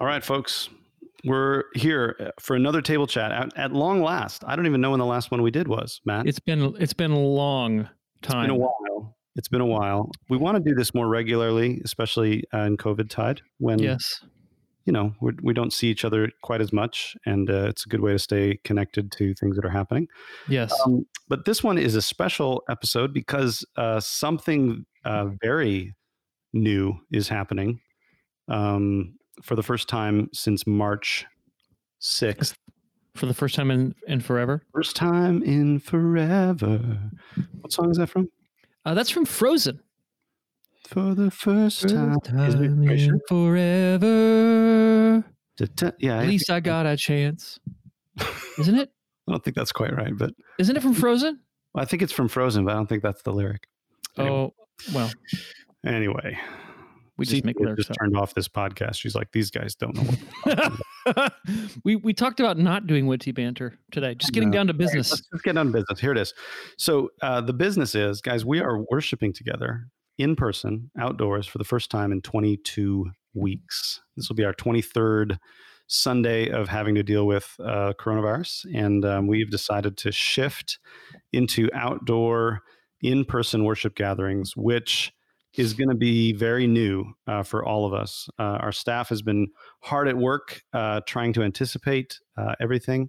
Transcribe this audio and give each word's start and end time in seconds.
All 0.00 0.06
right, 0.06 0.22
folks. 0.22 0.68
We're 1.24 1.64
here 1.74 2.32
for 2.38 2.54
another 2.54 2.80
table 2.80 3.08
chat 3.08 3.32
at, 3.32 3.56
at 3.56 3.72
long 3.72 4.00
last. 4.00 4.44
I 4.46 4.54
don't 4.54 4.66
even 4.66 4.80
know 4.80 4.90
when 4.92 5.00
the 5.00 5.06
last 5.06 5.32
one 5.32 5.42
we 5.42 5.50
did 5.50 5.66
was, 5.66 6.00
Matt. 6.04 6.28
It's 6.28 6.38
been 6.38 6.76
it's 6.78 6.92
been 6.92 7.10
a 7.10 7.18
long 7.18 7.88
time. 8.22 8.44
It's 8.44 8.46
been 8.46 8.50
a 8.50 8.54
while. 8.54 9.16
It's 9.34 9.48
been 9.48 9.60
a 9.60 9.66
while. 9.66 10.10
We 10.28 10.36
want 10.36 10.56
to 10.56 10.62
do 10.62 10.76
this 10.76 10.94
more 10.94 11.08
regularly, 11.08 11.80
especially 11.84 12.44
uh, 12.54 12.58
in 12.58 12.76
COVID 12.76 13.10
tide 13.10 13.42
when 13.58 13.80
Yes. 13.80 14.24
you 14.84 14.92
know 14.92 15.12
we're, 15.20 15.32
we 15.42 15.52
don't 15.54 15.72
see 15.72 15.88
each 15.88 16.04
other 16.04 16.30
quite 16.42 16.60
as 16.60 16.72
much, 16.72 17.16
and 17.26 17.50
uh, 17.50 17.66
it's 17.66 17.84
a 17.84 17.88
good 17.88 18.00
way 18.00 18.12
to 18.12 18.18
stay 18.20 18.60
connected 18.62 19.10
to 19.12 19.34
things 19.34 19.56
that 19.56 19.64
are 19.64 19.70
happening. 19.70 20.06
Yes. 20.48 20.72
Um, 20.86 21.04
but 21.28 21.44
this 21.44 21.64
one 21.64 21.78
is 21.78 21.96
a 21.96 22.02
special 22.02 22.62
episode 22.70 23.12
because 23.12 23.64
uh, 23.76 23.98
something 23.98 24.86
uh, 25.04 25.30
very 25.42 25.96
new 26.52 26.94
is 27.10 27.28
happening 27.28 27.80
um, 28.48 29.14
for 29.42 29.54
the 29.56 29.62
first 29.62 29.88
time 29.88 30.28
since 30.32 30.66
March 30.66 31.26
6th. 32.00 32.54
For 33.14 33.26
the 33.26 33.34
first 33.34 33.54
time 33.56 33.70
in 33.70 33.94
in 34.06 34.20
forever. 34.20 34.62
First 34.72 34.94
time 34.94 35.42
in 35.42 35.80
forever. 35.80 37.10
What 37.60 37.72
song 37.72 37.90
is 37.90 37.96
that 37.96 38.08
from? 38.08 38.28
Uh, 38.84 38.94
that's 38.94 39.10
from 39.10 39.24
Frozen. 39.24 39.80
For 40.86 41.14
the 41.14 41.30
first 41.30 41.88
time. 41.88 42.14
First 42.20 42.58
time 42.58 42.82
you 42.82 42.90
in 42.92 43.20
forever. 43.28 45.24
Yeah, 45.98 46.18
I, 46.18 46.22
At 46.22 46.28
least 46.28 46.50
I 46.50 46.60
got 46.60 46.86
a 46.86 46.96
chance. 46.96 47.58
Isn't 48.58 48.76
it? 48.76 48.90
I 49.28 49.32
don't 49.32 49.42
think 49.42 49.56
that's 49.56 49.72
quite 49.72 49.94
right, 49.94 50.12
but 50.16 50.30
Isn't 50.58 50.76
it 50.76 50.82
from 50.82 50.94
Frozen? 50.94 51.40
I 51.74 51.84
think 51.84 52.02
it's 52.02 52.12
from 52.12 52.28
Frozen, 52.28 52.64
but 52.64 52.72
I 52.72 52.74
don't 52.74 52.88
think 52.88 53.02
that's 53.02 53.22
the 53.22 53.32
lyric. 53.32 53.66
Anyway. 54.16 54.32
Oh, 54.32 54.54
well, 54.94 55.10
Anyway, 55.84 56.38
we 57.18 57.24
just 57.26 57.44
make 57.44 57.58
lyrics 57.60 57.80
just 57.86 57.90
up. 57.90 57.96
turned 57.98 58.16
off 58.16 58.34
this 58.34 58.48
podcast. 58.48 58.94
She's 58.96 59.14
like, 59.14 59.32
these 59.32 59.50
guys 59.50 59.74
don't 59.74 59.94
know 59.96 60.02
what 61.14 61.32
we 61.84 61.96
we 61.96 62.12
talked 62.14 62.40
about 62.40 62.58
not 62.58 62.86
doing 62.86 63.06
witty 63.06 63.32
banter 63.32 63.78
today. 63.92 64.14
Just 64.14 64.32
getting 64.32 64.50
No. 64.50 64.58
down 64.58 64.66
to 64.68 64.72
All 64.72 64.78
right, 64.78 64.78
business. 64.78 65.10
let's, 65.10 65.28
let's 65.32 65.42
get 65.42 65.56
on 65.58 65.72
business. 65.72 65.98
Here 66.00 66.12
it 66.12 66.18
is. 66.18 66.32
So 66.76 67.10
uh, 67.22 67.40
the 67.40 67.52
business 67.52 67.94
is, 67.94 68.20
guys, 68.20 68.44
we 68.44 68.60
are 68.60 68.82
worshiping 68.90 69.32
together 69.32 69.88
in 70.18 70.36
person, 70.36 70.90
outdoors, 70.98 71.46
for 71.46 71.58
the 71.58 71.64
first 71.64 71.90
time 71.90 72.12
in 72.12 72.20
22 72.22 73.06
weeks. 73.34 74.00
This 74.16 74.28
will 74.28 74.36
be 74.36 74.44
our 74.44 74.54
23rd 74.54 75.38
Sunday 75.86 76.50
of 76.50 76.68
having 76.68 76.94
to 76.96 77.02
deal 77.02 77.26
with 77.26 77.54
uh, 77.60 77.94
coronavirus, 77.98 78.66
and 78.74 79.04
um, 79.04 79.26
we've 79.26 79.50
decided 79.50 79.96
to 79.98 80.12
shift 80.12 80.78
into 81.32 81.70
outdoor, 81.72 82.60
in-person 83.00 83.64
worship 83.64 83.94
gatherings, 83.94 84.54
which 84.56 85.12
is 85.54 85.74
going 85.74 85.88
to 85.88 85.94
be 85.94 86.32
very 86.32 86.66
new 86.66 87.04
uh, 87.26 87.42
for 87.42 87.64
all 87.64 87.86
of 87.86 87.92
us. 87.92 88.28
Uh, 88.38 88.58
our 88.60 88.72
staff 88.72 89.08
has 89.08 89.22
been 89.22 89.48
hard 89.80 90.08
at 90.08 90.16
work 90.16 90.62
uh, 90.72 91.00
trying 91.06 91.32
to 91.32 91.42
anticipate 91.42 92.18
uh, 92.36 92.54
everything 92.60 93.08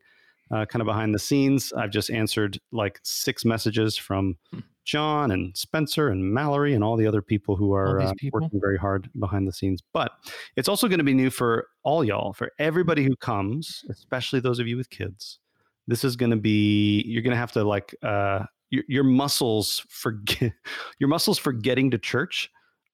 uh, 0.51 0.65
kind 0.65 0.81
of 0.81 0.85
behind 0.85 1.13
the 1.13 1.19
scenes. 1.19 1.71
I've 1.73 1.91
just 1.91 2.09
answered 2.09 2.59
like 2.71 2.99
six 3.03 3.45
messages 3.45 3.97
from 3.97 4.37
Hmm. 4.51 4.59
John 4.89 5.29
and 5.29 5.55
Spencer 5.55 6.09
and 6.09 6.33
Mallory 6.33 6.73
and 6.73 6.83
all 6.83 6.97
the 6.97 7.05
other 7.05 7.21
people 7.21 7.55
who 7.55 7.73
are 7.73 8.01
uh, 8.01 8.13
people. 8.17 8.41
working 8.41 8.59
very 8.59 8.77
hard 8.77 9.07
behind 9.19 9.47
the 9.47 9.53
scenes. 9.53 9.83
But 9.93 10.13
it's 10.55 10.67
also 10.67 10.87
going 10.87 10.97
to 10.97 11.03
be 11.03 11.13
new 11.13 11.29
for 11.29 11.67
all 11.83 12.03
y'all, 12.03 12.33
for 12.33 12.51
everybody 12.57 13.03
who 13.03 13.15
comes, 13.15 13.85
especially 13.91 14.39
those 14.39 14.57
of 14.57 14.67
you 14.67 14.77
with 14.77 14.89
kids. 14.89 15.37
This 15.87 16.03
is 16.03 16.15
going 16.15 16.31
to 16.31 16.37
be 16.37 17.03
you're 17.05 17.21
going 17.21 17.35
to 17.35 17.37
have 17.37 17.51
to 17.51 17.63
like 17.63 17.93
uh, 18.01 18.45
your, 18.69 18.83
your 18.87 19.03
muscles 19.03 19.85
forget 19.89 20.53
your 20.99 21.09
muscles 21.09 21.37
for 21.37 21.51
getting 21.51 21.91
to 21.91 21.97
church 21.97 22.49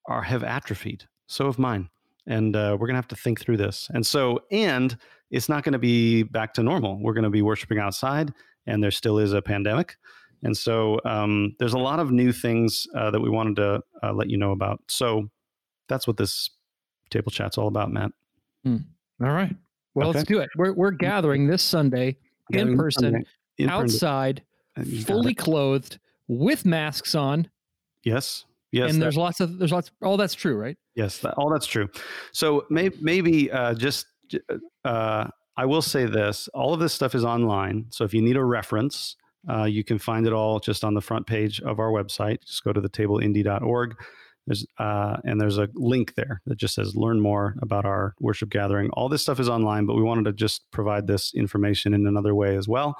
are 0.07 0.21
have 0.21 0.43
atrophied. 0.43 1.05
So 1.27 1.45
have 1.45 1.59
mine, 1.59 1.89
and 2.27 2.55
uh, 2.55 2.77
we're 2.79 2.87
going 2.87 2.93
to 2.93 2.99
have 2.99 3.07
to 3.09 3.15
think 3.15 3.41
through 3.41 3.57
this. 3.57 3.87
And 3.93 4.05
so 4.05 4.39
and 4.51 4.97
it's 5.31 5.49
not 5.49 5.63
going 5.63 5.73
to 5.73 5.79
be 5.79 6.23
back 6.23 6.53
to 6.53 6.63
normal. 6.63 6.99
We're 7.01 7.13
going 7.13 7.23
to 7.23 7.29
be 7.29 7.41
worshiping 7.41 7.79
outside, 7.79 8.33
and 8.67 8.83
there 8.83 8.91
still 8.91 9.17
is 9.17 9.33
a 9.33 9.41
pandemic. 9.41 9.97
And 10.43 10.55
so 10.55 10.99
um, 11.05 11.55
there's 11.57 11.73
a 11.73 11.79
lot 11.79 11.99
of 11.99 12.11
new 12.11 12.31
things 12.31 12.85
uh, 12.95 13.09
that 13.09 13.19
we 13.19 13.29
wanted 13.29 13.55
to 13.55 13.81
uh, 14.03 14.13
let 14.13 14.29
you 14.29 14.37
know 14.37 14.51
about. 14.51 14.79
So 14.87 15.29
that's 15.87 16.05
what 16.05 16.17
this 16.17 16.51
table 17.09 17.31
chat's 17.31 17.57
all 17.57 17.67
about, 17.67 17.91
Matt. 17.91 18.11
All 19.23 19.31
right. 19.31 19.55
Well, 19.95 20.11
let's 20.11 20.27
do 20.27 20.39
it. 20.39 20.49
We're 20.57 20.73
we're 20.73 20.91
gathering 20.91 21.47
this 21.47 21.63
Sunday 21.63 22.17
in 22.51 22.77
person, 22.77 23.03
Sunday, 23.03 23.23
in 23.57 23.69
person. 23.69 23.81
outside, 23.83 24.43
fully 25.05 25.33
clothed, 25.33 25.99
with 26.27 26.65
masks 26.65 27.15
on, 27.15 27.49
Yes. 28.03 28.45
Yes. 28.71 28.91
and 28.91 29.01
there's 29.01 29.15
lots 29.15 29.39
of 29.39 29.57
there's 29.57 29.71
lots. 29.71 29.89
All 30.01 30.17
that's 30.17 30.33
true, 30.33 30.57
right? 30.57 30.77
Yes, 30.95 31.19
that, 31.19 31.33
all 31.35 31.49
that's 31.49 31.65
true. 31.65 31.87
So 32.33 32.65
may, 32.69 32.89
maybe 32.99 33.49
uh, 33.49 33.73
just 33.73 34.05
uh, 34.83 35.27
I 35.55 35.65
will 35.65 35.81
say 35.81 36.05
this: 36.05 36.49
all 36.53 36.73
of 36.73 36.79
this 36.81 36.93
stuff 36.93 37.15
is 37.15 37.23
online. 37.23 37.85
So 37.91 38.03
if 38.03 38.13
you 38.13 38.21
need 38.21 38.35
a 38.35 38.43
reference, 38.43 39.15
uh, 39.49 39.63
you 39.63 39.83
can 39.85 39.97
find 39.97 40.27
it 40.27 40.33
all 40.33 40.59
just 40.59 40.83
on 40.83 40.93
the 40.93 41.01
front 41.01 41.25
page 41.25 41.61
of 41.61 41.79
our 41.79 41.89
website. 41.89 42.43
Just 42.45 42.63
go 42.65 42.73
to 42.73 42.81
thetableindy.org. 42.81 43.95
There's 44.45 44.65
uh, 44.77 45.17
and 45.23 45.39
there's 45.39 45.57
a 45.57 45.69
link 45.73 46.15
there 46.15 46.41
that 46.45 46.57
just 46.57 46.75
says 46.75 46.95
"Learn 46.95 47.21
more 47.21 47.55
about 47.61 47.85
our 47.85 48.13
worship 48.19 48.49
gathering." 48.49 48.89
All 48.91 49.07
this 49.07 49.21
stuff 49.21 49.39
is 49.39 49.47
online, 49.47 49.85
but 49.85 49.95
we 49.95 50.03
wanted 50.03 50.25
to 50.25 50.33
just 50.33 50.69
provide 50.71 51.07
this 51.07 51.33
information 51.33 51.93
in 51.93 52.05
another 52.07 52.35
way 52.35 52.57
as 52.57 52.67
well, 52.67 52.97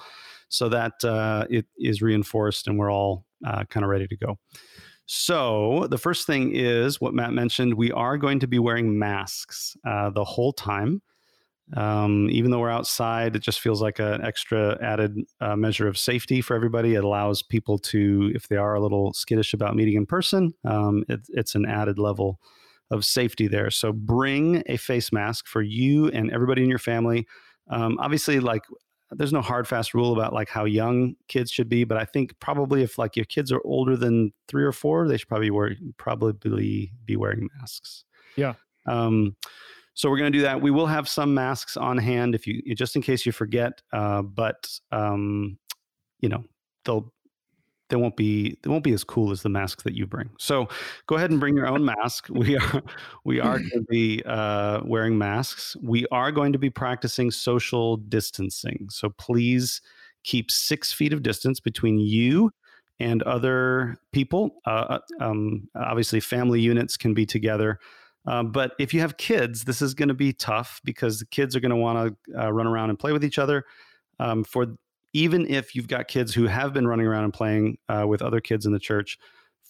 so 0.49 0.69
that 0.69 1.03
uh, 1.03 1.45
it 1.49 1.65
is 1.77 2.01
reinforced 2.01 2.67
and 2.67 2.77
we're 2.77 2.91
all 2.91 3.25
uh, 3.45 3.63
kind 3.65 3.83
of 3.83 3.89
ready 3.89 4.07
to 4.07 4.17
go. 4.17 4.37
So, 5.07 5.87
the 5.89 5.99
first 5.99 6.25
thing 6.25 6.55
is 6.55 6.99
what 6.99 7.13
Matt 7.13 7.31
mentioned. 7.31 7.75
We 7.75 7.91
are 7.91 8.17
going 8.17 8.39
to 8.39 8.47
be 8.47 8.57
wearing 8.57 8.97
masks 8.97 9.77
uh, 9.85 10.09
the 10.09 10.23
whole 10.23 10.51
time. 10.51 11.01
Um, 11.75 12.27
even 12.31 12.51
though 12.51 12.59
we're 12.59 12.71
outside, 12.71 13.35
it 13.35 13.39
just 13.39 13.59
feels 13.59 13.81
like 13.81 13.99
an 13.99 14.23
extra 14.23 14.77
added 14.83 15.15
uh, 15.41 15.55
measure 15.55 15.87
of 15.87 15.97
safety 15.97 16.41
for 16.41 16.55
everybody. 16.55 16.95
It 16.95 17.03
allows 17.03 17.43
people 17.43 17.77
to, 17.79 18.31
if 18.35 18.47
they 18.47 18.55
are 18.55 18.75
a 18.75 18.81
little 18.81 19.13
skittish 19.13 19.53
about 19.53 19.75
meeting 19.75 19.95
in 19.95 20.05
person, 20.05 20.53
um, 20.63 21.03
it, 21.07 21.21
it's 21.29 21.55
an 21.55 21.65
added 21.67 21.99
level 21.99 22.39
of 22.91 23.05
safety 23.05 23.47
there. 23.47 23.69
So, 23.69 23.93
bring 23.93 24.63
a 24.65 24.77
face 24.77 25.11
mask 25.11 25.45
for 25.45 25.61
you 25.61 26.07
and 26.09 26.31
everybody 26.31 26.63
in 26.63 26.69
your 26.69 26.79
family. 26.79 27.27
Um, 27.69 27.97
obviously, 27.99 28.39
like 28.39 28.63
there's 29.11 29.33
no 29.33 29.41
hard 29.41 29.67
fast 29.67 29.93
rule 29.93 30.13
about 30.13 30.33
like 30.33 30.49
how 30.49 30.65
young 30.65 31.15
kids 31.27 31.51
should 31.51 31.69
be 31.69 31.83
but 31.83 31.97
i 31.97 32.03
think 32.05 32.37
probably 32.39 32.81
if 32.81 32.97
like 32.97 33.15
your 33.15 33.25
kids 33.25 33.51
are 33.51 33.61
older 33.63 33.95
than 33.95 34.33
three 34.47 34.63
or 34.63 34.71
four 34.71 35.07
they 35.07 35.17
should 35.17 35.27
probably 35.29 35.51
wear 35.51 35.75
probably 35.97 36.91
be 37.05 37.15
wearing 37.15 37.47
masks 37.59 38.03
Yeah. 38.35 38.53
um 38.87 39.35
so 39.93 40.09
we're 40.09 40.17
going 40.17 40.31
to 40.31 40.37
do 40.37 40.41
that 40.43 40.59
we 40.61 40.71
will 40.71 40.87
have 40.87 41.07
some 41.07 41.33
masks 41.33 41.77
on 41.77 41.97
hand 41.97 42.35
if 42.35 42.47
you 42.47 42.61
just 42.75 42.95
in 42.95 43.01
case 43.01 43.25
you 43.25 43.31
forget 43.31 43.81
uh 43.93 44.21
but 44.23 44.67
um 44.91 45.57
you 46.19 46.29
know 46.29 46.43
they'll 46.83 47.13
they 47.89 47.95
won't 47.95 48.15
be 48.15 48.57
they 48.61 48.69
won't 48.69 48.83
be 48.83 48.93
as 48.93 49.03
cool 49.03 49.31
as 49.31 49.41
the 49.41 49.49
masks 49.49 49.83
that 49.83 49.95
you 49.95 50.07
bring. 50.07 50.29
So 50.39 50.67
go 51.07 51.15
ahead 51.15 51.31
and 51.31 51.39
bring 51.39 51.55
your 51.55 51.67
own 51.67 51.85
mask. 51.85 52.27
We 52.35 52.57
are 52.57 52.83
we 53.23 53.39
are 53.39 53.59
going 53.59 53.69
to 53.71 53.85
be 53.89 54.21
uh, 54.25 54.81
wearing 54.83 55.17
masks. 55.17 55.75
We 55.81 56.05
are 56.11 56.31
going 56.31 56.53
to 56.53 56.59
be 56.59 56.69
practicing 56.69 57.31
social 57.31 57.97
distancing. 57.97 58.87
So 58.89 59.09
please 59.09 59.81
keep 60.23 60.51
six 60.51 60.91
feet 60.91 61.13
of 61.13 61.23
distance 61.23 61.59
between 61.59 61.99
you 61.99 62.51
and 62.99 63.21
other 63.23 63.97
people. 64.11 64.55
Uh, 64.65 64.99
um, 65.19 65.67
obviously, 65.75 66.19
family 66.19 66.59
units 66.59 66.97
can 66.97 67.13
be 67.13 67.25
together. 67.25 67.79
Uh, 68.27 68.43
but 68.43 68.71
if 68.79 68.93
you 68.93 69.01
have 69.01 69.17
kids, 69.17 69.63
this 69.63 69.81
is 69.81 69.93
going 69.93 70.07
to 70.07 70.15
be 70.15 70.33
tough 70.33 70.81
because 70.83 71.19
the 71.19 71.25
kids 71.25 71.55
are 71.55 71.59
going 71.59 71.69
to 71.69 71.75
want 71.75 72.17
to 72.25 72.41
uh, 72.41 72.51
run 72.51 72.65
around 72.65 72.89
and 72.89 72.97
play 72.97 73.11
with 73.11 73.23
each 73.23 73.37
other. 73.37 73.65
Um, 74.19 74.43
for 74.43 74.67
even 75.15 75.47
if 75.47 75.73
you've 75.73 75.87
got 75.87 76.09
kids 76.09 76.33
who 76.33 76.45
have 76.45 76.73
been 76.73 76.85
running 76.85 77.07
around 77.07 77.23
and 77.23 77.33
playing 77.33 77.77
uh, 77.87 78.05
with 78.05 78.21
other 78.21 78.41
kids 78.41 78.65
in 78.65 78.73
the 78.73 78.79
church, 78.79 79.17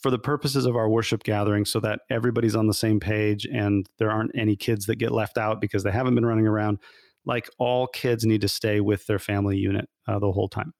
for 0.02 0.10
the 0.10 0.18
purposes 0.18 0.66
of 0.66 0.76
our 0.76 0.90
worship 0.90 1.24
gathering, 1.24 1.66
so 1.66 1.80
that 1.80 2.00
everybody's 2.10 2.56
on 2.56 2.66
the 2.66 2.74
same 2.74 3.00
page 3.00 3.46
and 3.46 3.88
there 4.00 4.10
aren't 4.10 4.32
any 4.36 4.56
kids 4.56 4.88
that 4.88 4.96
get 4.96 5.12
left 5.12 5.38
out 5.38 5.62
because 5.62 5.84
they 5.84 5.92
haven't 5.92 6.16
been 6.16 6.26
running 6.26 6.48
around, 6.48 6.80
like 7.26 7.48
all 7.60 7.86
kids 7.86 8.26
need 8.26 8.42
to 8.42 8.48
stay 8.48 8.82
with 8.82 9.06
their 9.06 9.20
family 9.20 9.56
unit 9.56 9.88
uh, 10.08 10.18
the 10.18 10.32
whole 10.32 10.50
time. 10.50 10.74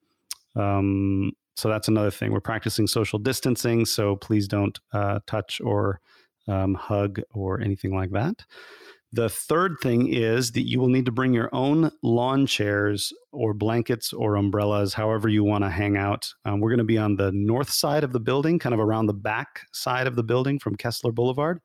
Um, 0.56 1.32
so 1.56 1.70
that's 1.70 1.88
another 1.88 2.12
thing. 2.12 2.32
We're 2.32 2.40
practicing 2.40 2.88
social 2.88 3.20
distancing, 3.20 3.86
so 3.86 4.16
please 4.16 4.48
don't 4.48 4.80
uh, 4.94 5.20
touch 5.28 5.62
or 5.64 6.02
um, 6.48 6.74
hug 6.74 7.22
or 7.36 7.62
anything 7.62 7.96
like 7.96 8.10
that. 8.12 8.44
The 9.16 9.30
third 9.30 9.78
thing 9.82 10.08
is 10.14 10.52
that 10.52 10.68
you 10.68 10.78
will 10.82 10.90
need 10.90 11.06
to 11.06 11.12
bring 11.12 11.34
your 11.34 11.50
own 11.54 11.90
lawn 12.04 12.46
chairs 12.46 13.14
or 13.32 13.54
blankets 13.54 14.12
or 14.12 14.36
umbrellas, 14.36 14.94
however 14.94 15.30
you 15.30 15.42
want 15.46 15.64
to 15.64 15.70
hang 15.70 15.96
out. 15.96 16.34
Um, 16.44 16.60
we're 16.60 16.70
going 16.70 16.80
to 16.80 16.84
be 16.84 16.98
on 16.98 17.16
the 17.16 17.32
north 17.32 17.70
side 17.70 18.04
of 18.04 18.12
the 18.12 18.20
building, 18.20 18.60
kind 18.60 18.74
of 18.74 18.82
around 18.82 19.06
the 19.06 19.14
back 19.14 19.62
side 19.72 20.06
of 20.08 20.18
the 20.18 20.24
building 20.24 20.60
from 20.60 20.76
Kessler 20.76 21.14
Boulevard. 21.14 21.62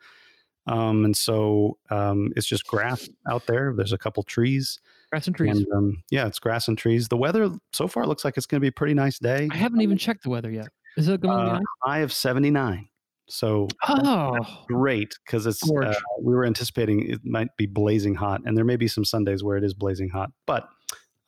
Um, 0.68 1.04
and 1.04 1.16
so 1.16 1.76
um, 1.90 2.32
it's 2.36 2.46
just 2.46 2.68
grass 2.68 3.08
out 3.28 3.46
there. 3.46 3.74
There's 3.76 3.92
a 3.92 3.98
couple 3.98 4.22
trees. 4.22 4.78
Grass 5.10 5.26
and 5.26 5.34
trees. 5.34 5.56
And 5.56 5.66
um, 5.74 6.02
yeah, 6.10 6.28
it's 6.28 6.38
grass 6.38 6.68
and 6.68 6.78
trees. 6.78 7.08
The 7.08 7.16
weather 7.16 7.50
so 7.72 7.88
far 7.88 8.06
looks 8.06 8.24
like 8.24 8.36
it's 8.36 8.46
going 8.46 8.60
to 8.60 8.64
be 8.64 8.68
a 8.68 8.72
pretty 8.72 8.94
nice 8.94 9.18
day. 9.18 9.48
I 9.50 9.56
haven't 9.56 9.80
even 9.80 9.98
checked 9.98 10.22
the 10.22 10.30
weather 10.30 10.52
yet. 10.52 10.68
Is 10.96 11.08
it 11.08 11.20
going 11.20 11.36
to 11.36 11.52
be 11.52 11.56
Uh, 11.56 11.60
high 11.82 11.98
of 12.00 12.12
79. 12.12 12.89
So 13.30 13.68
Oh, 13.88 14.38
great 14.68 15.14
because 15.24 15.46
it's 15.46 15.62
uh, 15.70 15.94
we 16.22 16.34
were 16.34 16.44
anticipating 16.44 17.08
it 17.08 17.20
might 17.24 17.48
be 17.56 17.66
blazing 17.66 18.14
hot, 18.14 18.42
and 18.44 18.56
there 18.56 18.64
may 18.64 18.76
be 18.76 18.88
some 18.88 19.04
Sundays 19.04 19.42
where 19.42 19.56
it 19.56 19.64
is 19.64 19.72
blazing 19.72 20.08
hot, 20.10 20.30
but 20.46 20.68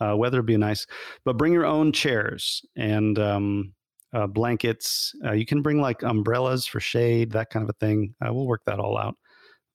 uh, 0.01 0.17
weather 0.17 0.39
would 0.39 0.47
be 0.47 0.57
nice. 0.57 0.87
But 1.25 1.37
bring 1.37 1.53
your 1.53 1.65
own 1.65 1.93
chairs 1.93 2.61
and 2.77 3.19
um, 3.19 3.73
uh, 4.13 4.27
blankets. 4.27 5.15
Uh, 5.25 5.33
you 5.33 5.47
can 5.47 5.63
bring 5.63 5.81
like 5.81 6.03
umbrellas 6.03 6.67
for 6.67 6.81
shade, 6.81 7.31
that 7.33 7.51
kind 7.51 7.63
of 7.63 7.71
a 7.71 7.79
thing. 7.85 8.15
Uh, 8.21 8.33
we'll 8.35 8.47
work 8.47 8.63
that 8.67 8.81
all 8.81 8.99
out. 8.99 9.17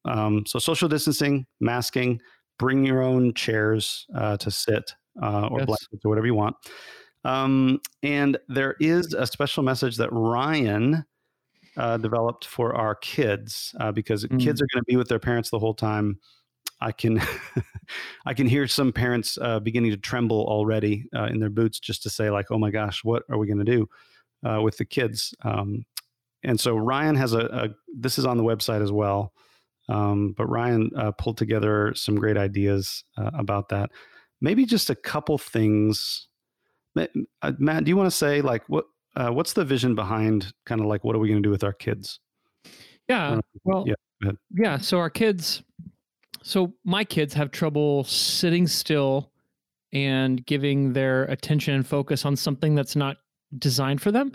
Um, 0.05 0.45
so 0.45 0.59
social 0.59 0.89
distancing, 0.89 1.45
masking. 1.59 2.19
Bring 2.59 2.85
your 2.85 3.01
own 3.01 3.33
chairs 3.35 4.05
uh, 4.15 4.37
to 4.37 4.51
sit 4.51 4.93
uh, 5.21 5.47
or 5.47 5.59
Yes. 5.59 5.67
blankets 5.67 6.05
or 6.05 6.09
whatever 6.09 6.27
you 6.27 6.35
want. 6.35 6.55
Um, 7.23 7.79
and 8.03 8.37
there 8.47 8.75
is 8.79 9.13
a 9.13 9.27
special 9.27 9.63
message 9.63 9.97
that 9.97 10.09
Ryan 10.11 11.05
uh, 11.77 11.97
developed 11.97 12.45
for 12.45 12.75
our 12.75 12.95
kids 12.95 13.73
uh, 13.79 13.91
because 13.91 14.25
Mm. 14.25 14.39
kids 14.39 14.61
are 14.61 14.67
going 14.73 14.81
to 14.83 14.91
be 14.91 14.95
with 14.97 15.07
their 15.07 15.19
parents 15.19 15.49
the 15.49 15.59
whole 15.59 15.73
time. 15.73 16.19
I 16.81 16.91
can, 16.91 17.21
I 18.25 18.33
can 18.33 18.47
hear 18.47 18.67
some 18.67 18.91
parents 18.91 19.37
uh, 19.41 19.59
beginning 19.59 19.91
to 19.91 19.97
tremble 19.97 20.45
already 20.47 21.05
uh, 21.15 21.25
in 21.25 21.39
their 21.39 21.49
boots 21.49 21.79
just 21.79 22.03
to 22.03 22.09
say 22.09 22.29
like, 22.29 22.51
"Oh 22.51 22.57
my 22.57 22.71
gosh, 22.71 23.03
what 23.03 23.23
are 23.29 23.37
we 23.37 23.47
going 23.47 23.63
to 23.63 23.65
do 23.65 23.89
uh, 24.47 24.61
with 24.61 24.77
the 24.77 24.85
kids?" 24.85 25.33
Um, 25.43 25.85
and 26.43 26.59
so 26.59 26.75
Ryan 26.75 27.15
has 27.15 27.33
a, 27.33 27.39
a. 27.39 27.69
This 27.95 28.19
is 28.19 28.25
on 28.25 28.37
the 28.37 28.43
website 28.43 28.81
as 28.83 28.91
well, 28.91 29.33
um, 29.89 30.33
but 30.37 30.47
Ryan 30.47 30.91
uh, 30.95 31.11
pulled 31.11 31.37
together 31.37 31.93
some 31.95 32.15
great 32.15 32.37
ideas 32.37 33.03
uh, 33.17 33.31
about 33.33 33.69
that. 33.69 33.91
Maybe 34.41 34.65
just 34.65 34.89
a 34.89 34.95
couple 34.95 35.37
things. 35.37 36.27
Matt, 36.95 37.83
do 37.83 37.89
you 37.89 37.97
want 37.97 38.07
to 38.09 38.15
say 38.15 38.41
like 38.41 38.63
what? 38.67 38.85
Uh, 39.17 39.31
what's 39.31 39.53
the 39.53 39.65
vision 39.65 39.95
behind 39.95 40.53
kind 40.67 40.79
of 40.79 40.85
like 40.85 41.03
what 41.03 41.15
are 41.15 41.19
we 41.19 41.27
going 41.27 41.41
to 41.41 41.47
do 41.47 41.51
with 41.51 41.63
our 41.63 41.73
kids? 41.73 42.19
yeah. 43.07 43.33
Uh, 43.33 43.41
Well, 43.63 43.85
yeah, 43.87 44.31
yeah. 44.51 44.77
So 44.77 44.99
our 44.99 45.09
kids, 45.09 45.63
so 46.43 46.73
my 46.85 47.03
kids 47.03 47.33
have 47.33 47.49
trouble 47.49 48.03
sitting 48.03 48.67
still 48.67 49.31
and 49.91 50.45
giving 50.45 50.93
their 50.93 51.23
attention 51.25 51.73
and 51.73 51.87
focus 51.87 52.25
on 52.25 52.35
something 52.35 52.75
that's 52.75 52.95
not 52.95 53.17
designed 53.57 54.01
for 54.01 54.11
them. 54.11 54.33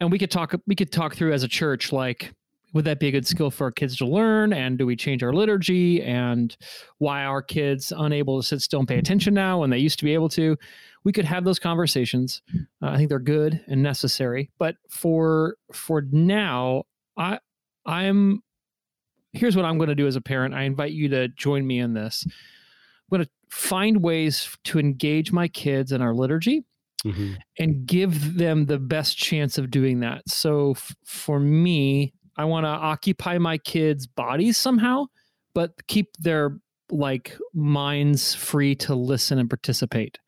And 0.00 0.10
we 0.10 0.18
could 0.18 0.30
talk, 0.30 0.54
we 0.66 0.74
could 0.74 0.90
talk 0.90 1.14
through 1.14 1.32
as 1.32 1.42
a 1.42 1.48
church, 1.48 1.92
like, 1.92 2.32
would 2.74 2.84
that 2.84 2.98
be 3.00 3.08
a 3.08 3.12
good 3.12 3.26
skill 3.26 3.50
for 3.50 3.64
our 3.64 3.70
kids 3.72 3.96
to 3.98 4.06
learn? 4.06 4.52
And 4.52 4.76
do 4.76 4.84
we 4.84 4.96
change 4.96 5.22
our 5.22 5.32
liturgy? 5.32 6.02
And 6.02 6.54
why 6.98 7.24
are 7.24 7.40
kids 7.40 7.92
unable 7.96 8.40
to 8.40 8.46
sit 8.46 8.60
still 8.60 8.80
and 8.80 8.88
pay 8.88 8.98
attention 8.98 9.32
now 9.32 9.60
when 9.60 9.70
they 9.70 9.78
used 9.78 9.98
to 10.00 10.04
be 10.04 10.12
able 10.12 10.28
to? 10.30 10.56
We 11.04 11.12
could 11.12 11.24
have 11.24 11.44
those 11.44 11.58
conversations. 11.58 12.42
Uh, 12.82 12.88
I 12.90 12.96
think 12.96 13.08
they're 13.08 13.18
good 13.18 13.64
and 13.68 13.82
necessary. 13.82 14.50
But 14.58 14.76
for 14.90 15.56
for 15.72 16.02
now, 16.12 16.84
I 17.16 17.38
I'm 17.86 18.42
here's 19.32 19.56
what 19.56 19.64
I'm 19.64 19.78
going 19.78 19.88
to 19.88 19.94
do 19.94 20.06
as 20.06 20.16
a 20.16 20.20
parent. 20.20 20.54
I 20.54 20.62
invite 20.62 20.92
you 20.92 21.08
to 21.10 21.28
join 21.28 21.66
me 21.66 21.78
in 21.78 21.94
this. 21.94 22.24
I'm 22.26 23.18
going 23.18 23.24
to 23.24 23.30
find 23.50 24.02
ways 24.02 24.56
to 24.64 24.78
engage 24.78 25.30
my 25.32 25.48
kids 25.48 25.92
in 25.92 26.00
our 26.02 26.14
liturgy 26.14 26.64
Mhm. 27.04 27.36
and 27.58 27.84
give 27.86 28.38
them 28.38 28.64
the 28.66 28.78
best 28.78 29.18
chance 29.18 29.58
of 29.58 29.70
doing 29.70 30.00
that. 30.00 30.22
So 30.28 30.70
f- 30.72 30.96
for 31.04 31.38
me, 31.38 32.14
I 32.36 32.44
want 32.44 32.64
to 32.64 32.68
occupy 32.68 33.38
my 33.38 33.58
kids' 33.58 34.06
bodies 34.06 34.56
somehow, 34.56 35.06
but 35.54 35.86
keep 35.86 36.16
their 36.18 36.58
like 36.90 37.36
minds 37.54 38.34
free 38.34 38.74
to 38.74 38.94
listen 38.94 39.38
and 39.38 39.48
participate. 39.48 40.18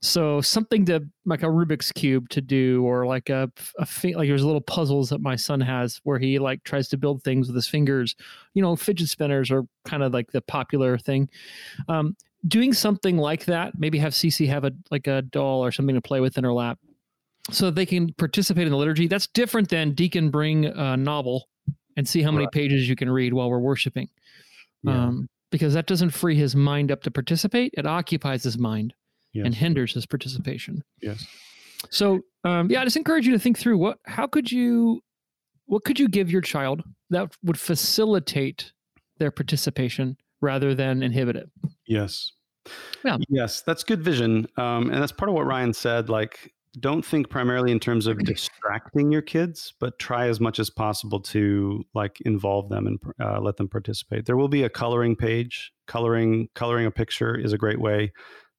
So 0.00 0.40
something 0.40 0.86
to 0.86 1.06
like 1.24 1.42
a 1.42 1.46
Rubik's 1.46 1.92
cube 1.92 2.28
to 2.30 2.40
do, 2.40 2.82
or 2.84 3.06
like 3.06 3.28
a, 3.28 3.50
a 3.78 3.86
like 4.14 4.28
there's 4.28 4.44
little 4.44 4.60
puzzles 4.60 5.10
that 5.10 5.20
my 5.20 5.36
son 5.36 5.60
has 5.60 6.00
where 6.04 6.18
he 6.18 6.38
like 6.38 6.64
tries 6.64 6.88
to 6.88 6.96
build 6.96 7.22
things 7.22 7.48
with 7.48 7.56
his 7.56 7.68
fingers. 7.68 8.16
You 8.54 8.62
know, 8.62 8.74
fidget 8.76 9.08
spinners 9.08 9.50
are 9.50 9.64
kind 9.84 10.02
of 10.02 10.12
like 10.12 10.32
the 10.32 10.40
popular 10.40 10.96
thing. 10.98 11.28
Um, 11.88 12.16
doing 12.46 12.72
something 12.72 13.18
like 13.18 13.44
that, 13.46 13.78
maybe 13.78 13.98
have 13.98 14.12
Cece 14.12 14.48
have 14.48 14.64
a 14.64 14.72
like 14.90 15.06
a 15.06 15.22
doll 15.22 15.64
or 15.64 15.72
something 15.72 15.94
to 15.94 16.00
play 16.00 16.20
with 16.20 16.38
in 16.38 16.44
her 16.44 16.52
lap, 16.52 16.78
so 17.50 17.70
they 17.70 17.86
can 17.86 18.12
participate 18.14 18.66
in 18.66 18.70
the 18.72 18.76
liturgy. 18.76 19.06
That's 19.06 19.26
different 19.28 19.68
than 19.68 19.92
Deacon 19.92 20.30
bring 20.30 20.64
a 20.66 20.96
novel 20.96 21.48
and 21.96 22.06
see 22.08 22.22
how 22.22 22.30
many 22.30 22.44
Right. 22.46 22.52
pages 22.52 22.88
you 22.88 22.96
can 22.96 23.08
read 23.10 23.32
while 23.32 23.48
we're 23.50 23.58
worshiping 23.60 24.08
Yeah. 24.82 25.04
um, 25.06 25.28
because 25.50 25.74
that 25.74 25.86
doesn't 25.86 26.10
free 26.10 26.34
his 26.36 26.54
mind 26.56 26.90
up 26.92 27.02
to 27.04 27.10
participate. 27.10 27.72
It 27.76 27.86
occupies 27.86 28.42
his 28.42 28.58
mind 28.58 28.94
and 29.34 29.54
hinders 29.54 29.92
his 29.94 30.06
participation. 30.06 30.82
yes. 31.02 31.26
So, 31.90 32.20
um, 32.42 32.70
yeah, 32.70 32.80
I 32.80 32.84
just 32.84 32.96
encourage 32.96 33.26
you 33.26 33.32
to 33.34 33.38
think 33.38 33.58
through 33.58 33.76
what, 33.76 33.98
how 34.06 34.26
could 34.26 34.50
you, 34.50 35.02
what 35.66 35.84
could 35.84 36.00
you 36.00 36.08
give 36.08 36.30
your 36.30 36.40
child 36.40 36.82
that 37.10 37.36
would 37.44 37.58
facilitate 37.60 38.72
their 39.18 39.30
participation 39.30 40.16
rather 40.40 40.74
than 40.74 41.02
inhibit 41.02 41.36
it? 41.36 41.50
Yes. 41.86 42.32
Yeah. 43.04 43.18
Yes, 43.28 43.60
that's 43.62 43.84
good 43.84 44.02
vision. 44.02 44.46
Um, 44.56 44.90
and 44.90 45.00
that's 45.02 45.12
part 45.12 45.28
of 45.28 45.34
what 45.34 45.44
Ryan 45.46 45.72
said. 45.74 46.08
Like, 46.08 46.50
don't 46.78 47.04
think 47.04 47.28
primarily 47.30 47.72
in 47.72 47.80
terms 47.80 48.06
of 48.06 48.18
distracting 48.24 49.10
your 49.12 49.22
kids, 49.22 49.74
but 49.80 49.98
try 49.98 50.28
as 50.28 50.40
much 50.40 50.58
as 50.58 50.70
possible 50.70 51.20
to 51.20 51.84
like 51.94 52.20
involve 52.22 52.68
them 52.68 52.86
and 52.86 52.98
uh, 53.20 53.40
let 53.40 53.56
them 53.56 53.68
participate. 53.68 54.26
There 54.26 54.36
will 54.36 54.48
be 54.48 54.62
a 54.62 54.68
coloring 54.68 55.16
page. 55.16 55.72
Coloring 55.86 56.48
coloring 56.54 56.86
a 56.86 56.90
picture 56.90 57.36
is 57.36 57.52
a 57.52 57.58
great 57.58 57.80
way 57.80 58.12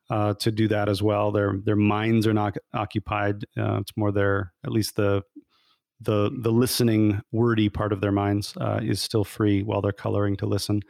uh, 0.10 0.34
to 0.36 0.52
do 0.52 0.68
that 0.69 0.90
as 0.90 1.02
well. 1.02 1.31
Their 1.31 1.60
their 1.64 1.75
minds 1.75 2.25
are 2.25 2.34
not 2.34 2.56
occupied. 2.74 3.44
Uh, 3.58 3.80
it's 3.81 3.92
more 3.98 4.12
their 4.12 4.54
at 4.66 4.72
least 4.72 4.96
the 4.96 5.24
the 6.00 6.31
the 6.42 6.52
listening 6.52 7.22
wordy 7.31 7.69
part 7.69 7.92
of 7.92 8.02
their 8.02 8.12
minds 8.12 8.56
uh, 8.58 8.80
is 8.81 9.02
still 9.02 9.24
free 9.24 9.64
while 9.64 9.81
they're 9.81 9.92
coloring 9.92 10.38
to 10.38 10.46
listen. 10.46 10.81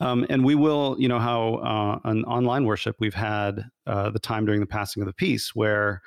Um, 0.00 0.26
and 0.28 0.44
we 0.44 0.56
will, 0.56 0.96
you 0.98 1.06
know, 1.06 1.20
how 1.20 1.54
uh, 1.56 2.08
on 2.08 2.24
online 2.24 2.64
worship 2.64 2.96
we've 2.98 3.14
had 3.14 3.66
uh, 3.86 4.10
the 4.10 4.18
time 4.18 4.44
during 4.44 4.60
the 4.60 4.66
passing 4.66 5.00
of 5.00 5.06
the 5.06 5.12
peace 5.12 5.54
where 5.54 6.02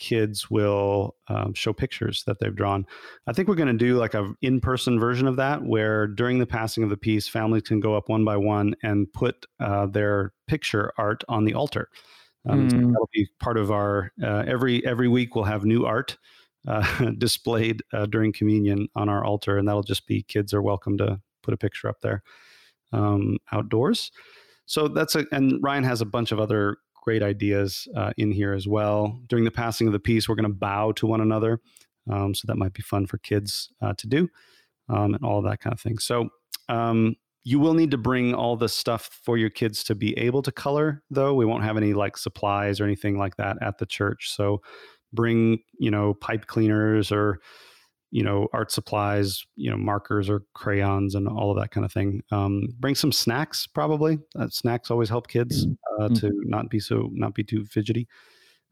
kids 0.00 0.50
will 0.50 1.14
um, 1.28 1.54
show 1.54 1.72
pictures 1.72 2.24
that 2.26 2.40
they've 2.40 2.56
drawn. 2.56 2.84
I 3.28 3.32
think 3.32 3.46
we're 3.46 3.54
going 3.54 3.68
to 3.68 3.74
do 3.74 3.96
like 3.96 4.14
a 4.14 4.34
in-person 4.42 4.98
version 4.98 5.28
of 5.28 5.36
that, 5.36 5.62
where 5.62 6.08
during 6.08 6.40
the 6.40 6.46
passing 6.46 6.82
of 6.82 6.90
the 6.90 6.96
peace, 6.96 7.28
families 7.28 7.62
can 7.62 7.78
go 7.78 7.94
up 7.94 8.08
one 8.08 8.24
by 8.24 8.36
one 8.36 8.74
and 8.82 9.12
put 9.12 9.46
uh, 9.60 9.86
their 9.86 10.32
picture 10.48 10.92
art 10.98 11.22
on 11.28 11.44
the 11.44 11.54
altar. 11.54 11.88
Um, 12.48 12.68
so 12.68 12.78
Mm. 12.78 12.92
that'll 12.92 13.10
be 13.12 13.28
part 13.38 13.58
of 13.58 13.70
our 13.70 14.10
uh, 14.22 14.44
every 14.46 14.84
every 14.84 15.08
week. 15.08 15.34
We'll 15.36 15.44
have 15.44 15.64
new 15.64 15.84
art 15.84 16.16
uh, 16.66 17.10
displayed 17.18 17.82
uh, 17.92 18.06
during 18.06 18.32
communion 18.32 18.88
on 18.96 19.08
our 19.10 19.24
altar, 19.24 19.58
and 19.58 19.68
that'll 19.68 19.82
just 19.82 20.06
be 20.06 20.22
kids 20.22 20.54
are 20.54 20.62
welcome 20.62 20.96
to 20.98 21.20
put 21.42 21.54
a 21.54 21.58
picture 21.58 21.88
up 21.88 22.00
there 22.00 22.22
um, 22.92 23.36
outdoors. 23.52 24.10
So 24.66 24.88
that's 24.88 25.16
a, 25.16 25.26
and 25.32 25.62
Ryan 25.62 25.84
has 25.84 26.00
a 26.00 26.06
bunch 26.06 26.32
of 26.32 26.38
other 26.40 26.76
great 27.02 27.22
ideas 27.22 27.88
uh, 27.96 28.12
in 28.16 28.30
here 28.30 28.52
as 28.52 28.66
well. 28.68 29.18
During 29.28 29.44
the 29.44 29.50
passing 29.50 29.86
of 29.86 29.92
the 29.92 30.00
peace, 30.00 30.28
we're 30.28 30.34
going 30.34 30.50
to 30.50 30.54
bow 30.54 30.92
to 30.92 31.06
one 31.06 31.20
another. 31.20 31.60
Um, 32.10 32.34
so 32.34 32.44
that 32.46 32.56
might 32.56 32.72
be 32.72 32.82
fun 32.82 33.06
for 33.06 33.18
kids 33.18 33.70
uh, 33.82 33.94
to 33.98 34.06
do 34.06 34.28
um, 34.88 35.14
and 35.14 35.24
all 35.24 35.42
that 35.42 35.60
kind 35.60 35.72
of 35.72 35.80
thing. 35.80 35.98
So 35.98 36.28
um, 36.68 37.16
you 37.44 37.58
will 37.58 37.74
need 37.74 37.90
to 37.92 37.98
bring 37.98 38.34
all 38.34 38.56
the 38.56 38.68
stuff 38.68 39.20
for 39.24 39.36
your 39.36 39.50
kids 39.50 39.84
to 39.84 39.94
be 39.94 40.16
able 40.18 40.42
to 40.42 40.52
color, 40.52 41.02
though. 41.10 41.34
We 41.34 41.46
won't 41.46 41.64
have 41.64 41.76
any 41.76 41.94
like 41.94 42.16
supplies 42.16 42.80
or 42.80 42.84
anything 42.84 43.18
like 43.18 43.36
that 43.36 43.56
at 43.62 43.78
the 43.78 43.86
church. 43.86 44.30
So 44.34 44.62
bring, 45.12 45.60
you 45.78 45.90
know, 45.90 46.14
pipe 46.14 46.46
cleaners 46.46 47.12
or 47.12 47.40
you 48.12 48.24
know 48.24 48.48
art 48.52 48.72
supplies 48.72 49.46
you 49.54 49.70
know 49.70 49.76
markers 49.76 50.28
or 50.28 50.42
crayons 50.52 51.14
and 51.14 51.28
all 51.28 51.52
of 51.52 51.58
that 51.58 51.70
kind 51.70 51.84
of 51.84 51.92
thing 51.92 52.22
um, 52.32 52.68
bring 52.78 52.94
some 52.94 53.12
snacks 53.12 53.66
probably 53.68 54.18
uh, 54.36 54.48
snacks 54.48 54.90
always 54.90 55.08
help 55.08 55.28
kids 55.28 55.66
uh, 56.00 56.08
Mhm. 56.08 56.20
to 56.20 56.30
not 56.44 56.70
be 56.70 56.80
so 56.80 57.10
not 57.12 57.34
be 57.34 57.44
too 57.44 57.64
fidgety 57.66 58.08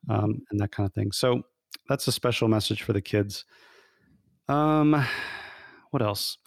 um, 0.08 0.40
and 0.50 0.61
that 0.61 0.73
kind 0.73 0.87
of 0.87 0.94
thing 0.94 1.12
so 1.12 1.42
that's 1.88 2.08
a 2.08 2.12
special 2.12 2.49
message 2.49 2.82
for 2.82 2.92
the 2.92 3.00
kids 3.02 3.44
um, 4.49 4.94
what 5.90 6.02
else 6.02 6.38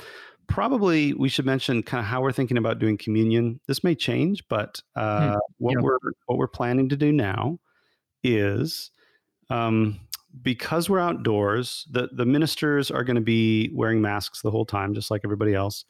probably 0.48 1.14
we 1.14 1.30
should 1.30 1.46
mention 1.46 1.82
kind 1.84 2.00
of 2.00 2.06
how 2.06 2.22
we're 2.22 2.32
thinking 2.32 2.58
about 2.58 2.80
doing 2.80 2.98
communion 2.98 3.60
this 3.68 3.84
may 3.84 3.96
change 3.96 4.44
but 4.50 4.82
uh, 4.96 5.38
what 5.60 5.74
Yeah. 5.76 5.82
we're 5.82 5.98
what 6.26 6.38
we're 6.38 6.48
planning 6.48 6.90
to 6.90 6.98
do 6.98 7.12
now 7.12 7.60
is 8.24 8.92
um, 9.50 10.00
because 10.42 10.90
we're 10.90 11.00
outdoors, 11.00 11.86
the, 11.92 12.08
the 12.14 12.26
ministers 12.26 12.90
are 12.90 13.04
going 13.04 13.16
to 13.16 13.22
be 13.22 13.70
wearing 13.74 14.02
masks 14.02 14.42
the 14.42 14.52
whole 14.52 14.66
time, 14.66 14.94
just 14.94 15.12
like 15.12 15.22
everybody 15.26 15.54
else. 15.54 15.84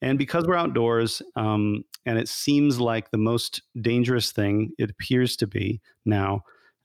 And 0.00 0.18
because 0.18 0.44
we're 0.46 0.54
outdoors, 0.56 1.22
um, 1.36 1.84
and 2.06 2.18
it 2.18 2.28
seems 2.28 2.80
like 2.80 3.10
the 3.10 3.18
most 3.18 3.62
dangerous 3.80 4.32
thing, 4.32 4.70
it 4.78 4.90
appears 4.90 5.36
to 5.36 5.46
be 5.46 5.80
now, 6.04 6.42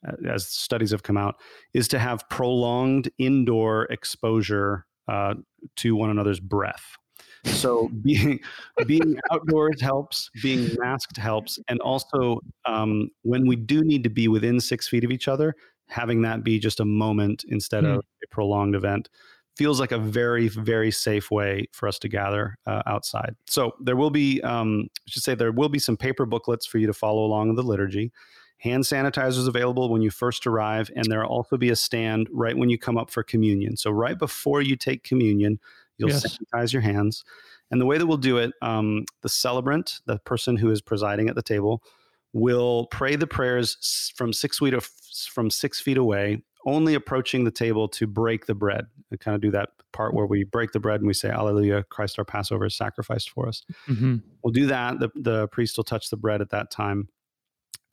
uh, 0.08 0.14
as 0.28 0.48
studies 0.48 0.92
have 0.92 1.04
come 1.04 1.18
out, 1.18 1.36
is 1.74 1.88
to 1.90 2.00
have 2.00 2.28
prolonged 2.30 3.10
indoor 3.20 3.84
exposure 3.86 4.86
uh, 5.08 5.36
to 5.78 5.96
one 5.96 6.10
another's 6.10 6.40
breath. 6.40 6.98
So 7.46 7.90
being 8.04 8.40
being 8.88 9.18
outdoors 9.32 9.80
helps, 9.82 10.30
being 10.42 10.70
masked 10.80 11.18
helps, 11.18 11.60
and 11.68 11.80
also 11.82 12.40
um, 12.66 13.10
when 13.22 13.48
we 13.48 13.56
do 13.56 13.84
need 13.84 14.04
to 14.06 14.10
be 14.10 14.28
within 14.28 14.60
six 14.60 14.88
feet 14.88 15.04
of 15.04 15.12
each 15.12 15.28
other, 15.28 15.54
having 15.88 16.22
that 16.24 16.44
be 16.44 16.58
just 16.58 16.80
a 16.80 16.86
moment 16.86 17.44
instead 17.48 17.84
Hmm. 17.84 17.92
of 17.92 18.00
a 18.24 18.28
prolonged 18.32 18.76
event 18.76 19.10
feels 19.56 19.80
like 19.80 19.92
a 19.92 19.98
very 19.98 20.48
very 20.48 20.92
safe 20.92 21.30
way 21.30 21.68
for 21.72 21.88
us 21.88 22.00
to 22.00 22.10
gather 22.10 22.58
uh, 22.66 22.82
outside. 22.86 23.36
So 23.48 23.74
there 23.80 23.96
will 23.96 24.10
be, 24.10 24.42
um, 24.42 24.88
I 25.08 25.10
should 25.10 25.24
say, 25.24 25.36
there 25.36 25.52
will 25.52 25.70
be 25.70 25.80
some 25.80 25.98
paper 25.98 26.26
booklets 26.26 26.66
for 26.66 26.78
you 26.80 26.88
to 26.88 26.94
follow 26.94 27.24
along 27.24 27.50
in 27.50 27.56
the 27.56 27.64
liturgy. 27.64 28.12
Hand 28.58 28.84
sanitizers 28.86 29.48
available 29.48 29.90
when 29.90 30.02
you 30.02 30.10
first 30.10 30.48
arrive, 30.48 30.90
and 30.96 31.06
there'll 31.12 31.30
also 31.30 31.58
be 31.58 31.70
a 31.70 31.76
stand 31.76 32.30
right 32.32 32.58
when 32.58 32.70
you 32.70 32.78
come 32.78 32.98
up 32.98 33.12
for 33.12 33.22
communion. 33.22 33.76
So 33.76 33.92
right 33.92 34.18
before 34.18 34.62
you 34.62 34.78
take 34.78 35.04
communion, 35.04 35.60
you'll 35.98 36.10
Yes. 36.10 36.40
sanitize 36.54 36.72
your 36.72 36.82
hands. 36.82 37.26
And 37.72 37.82
the 37.82 37.86
way 37.86 37.98
that 37.98 38.08
we'll 38.08 38.18
do 38.18 38.38
it, 38.38 38.54
um, 38.62 39.04
the 39.22 39.30
celebrant, 39.30 40.00
the 40.06 40.18
person 40.20 40.56
who 40.56 40.72
is 40.72 40.82
presiding 40.82 41.28
at 41.28 41.36
the 41.36 41.42
table, 41.42 41.84
will 42.32 42.88
pray 42.88 43.16
the 43.16 43.28
prayers 43.28 44.12
from 44.16 44.32
six 44.32 44.60
feet 44.60 44.74
of, 44.74 44.90
from 45.32 45.50
six 45.50 45.82
feet 45.82 45.98
away, 45.98 46.42
only 46.66 46.94
approaching 46.94 47.44
the 47.44 47.52
table 47.52 47.88
to 47.90 48.08
break 48.08 48.46
the 48.46 48.56
bread. 48.56 48.86
And 49.12 49.20
kind 49.20 49.36
of 49.36 49.42
do 49.42 49.52
that 49.52 49.70
part 49.92 50.14
where 50.14 50.26
we 50.26 50.44
break 50.44 50.72
the 50.72 50.80
bread 50.80 51.02
and 51.02 51.08
we 51.08 51.14
say, 51.14 51.30
"Alleluia! 51.30 51.84
Christ 51.84 52.18
our 52.18 52.26
Passover 52.26 52.66
is 52.66 52.76
sacrificed 52.76 53.30
for 53.30 53.48
us." 53.48 53.64
hmm 53.86 54.18
We'll 54.44 54.54
do 54.54 54.66
that. 54.68 55.00
The, 55.00 55.10
the 55.16 55.48
priest 55.50 55.78
will 55.78 55.84
touch 55.84 56.10
the 56.10 56.18
bread 56.18 56.42
at 56.42 56.50
that 56.50 56.72
time. 56.72 57.08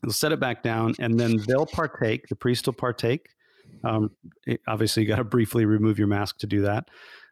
He'll 0.02 0.12
set 0.12 0.32
it 0.32 0.40
back 0.40 0.62
down, 0.62 0.94
and 0.98 1.20
then 1.20 1.36
they'll 1.46 1.66
partake. 1.66 2.28
The 2.28 2.36
priest 2.36 2.66
will 2.66 2.72
partake. 2.72 3.28
Um, 3.84 4.10
it- 4.46 4.62
obviously, 4.66 5.02
you 5.02 5.08
got 5.08 5.16
to 5.16 5.24
briefly 5.24 5.64
remove 5.66 5.98
your 5.98 6.08
mask 6.08 6.38
to 6.38 6.46
do 6.46 6.62
that, 6.62 6.88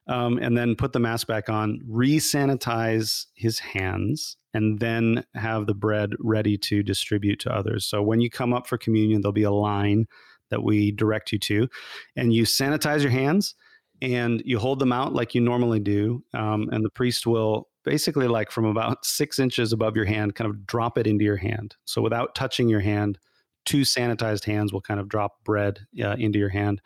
um, 0.07 0.39
and 0.39 0.57
then 0.57 0.77
put 0.77 0.93
the 0.93 1.01
mask 1.01 1.27
back 1.27 1.49
on. 1.49 1.81
Re-sanitize 1.89 3.27
his 3.35 3.59
hands, 3.59 4.37
and 4.55 4.79
then 4.81 5.25
have 5.35 5.67
the 5.67 5.75
bread 5.75 6.11
ready 6.19 6.57
to 6.59 6.83
distribute 6.83 7.41
to 7.41 7.55
others. 7.55 7.87
So 7.87 8.03
when 8.03 8.21
you 8.21 8.29
come 8.31 8.53
up 8.53 8.67
for 8.67 8.77
communion, 8.79 9.23
there'll 9.23 9.33
be 9.33 9.43
a 9.45 9.51
line 9.51 10.07
that 10.51 10.63
we 10.63 10.91
direct 10.91 11.33
you 11.33 11.39
to, 11.39 11.69
and 12.17 12.33
you 12.33 12.45
sanitize 12.45 13.03
your 13.03 13.11
hands 13.11 13.55
and 14.01 14.43
you 14.45 14.59
hold 14.59 14.79
them 14.79 14.93
out 14.93 15.13
like 15.13 15.35
you 15.35 15.41
normally 15.41 15.81
do. 15.81 16.23
Um, 16.35 16.69
and 16.71 16.85
the 16.85 16.91
priest 16.91 17.27
will 17.27 17.69
basically, 17.85 18.29
like 18.29 18.51
from 18.51 18.65
about 18.65 19.05
six 19.05 19.39
inches 19.39 19.73
above 19.73 19.97
your 19.97 20.05
hand, 20.05 20.35
kind 20.35 20.49
of 20.49 20.67
drop 20.67 20.99
it 20.99 21.07
into 21.07 21.25
your 21.25 21.37
hand. 21.37 21.77
So 21.85 22.03
without 22.03 22.35
touching 22.35 22.69
your 22.69 22.81
hand, 22.81 23.19
two 23.65 23.83
sanitized 23.83 24.45
hands 24.45 24.73
will 24.73 24.81
kind 24.81 25.01
of 25.01 25.09
drop 25.09 25.45
bread 25.45 25.81
uh, 26.03 26.17
into 26.19 26.39
your 26.39 26.49
hand. 26.49 26.81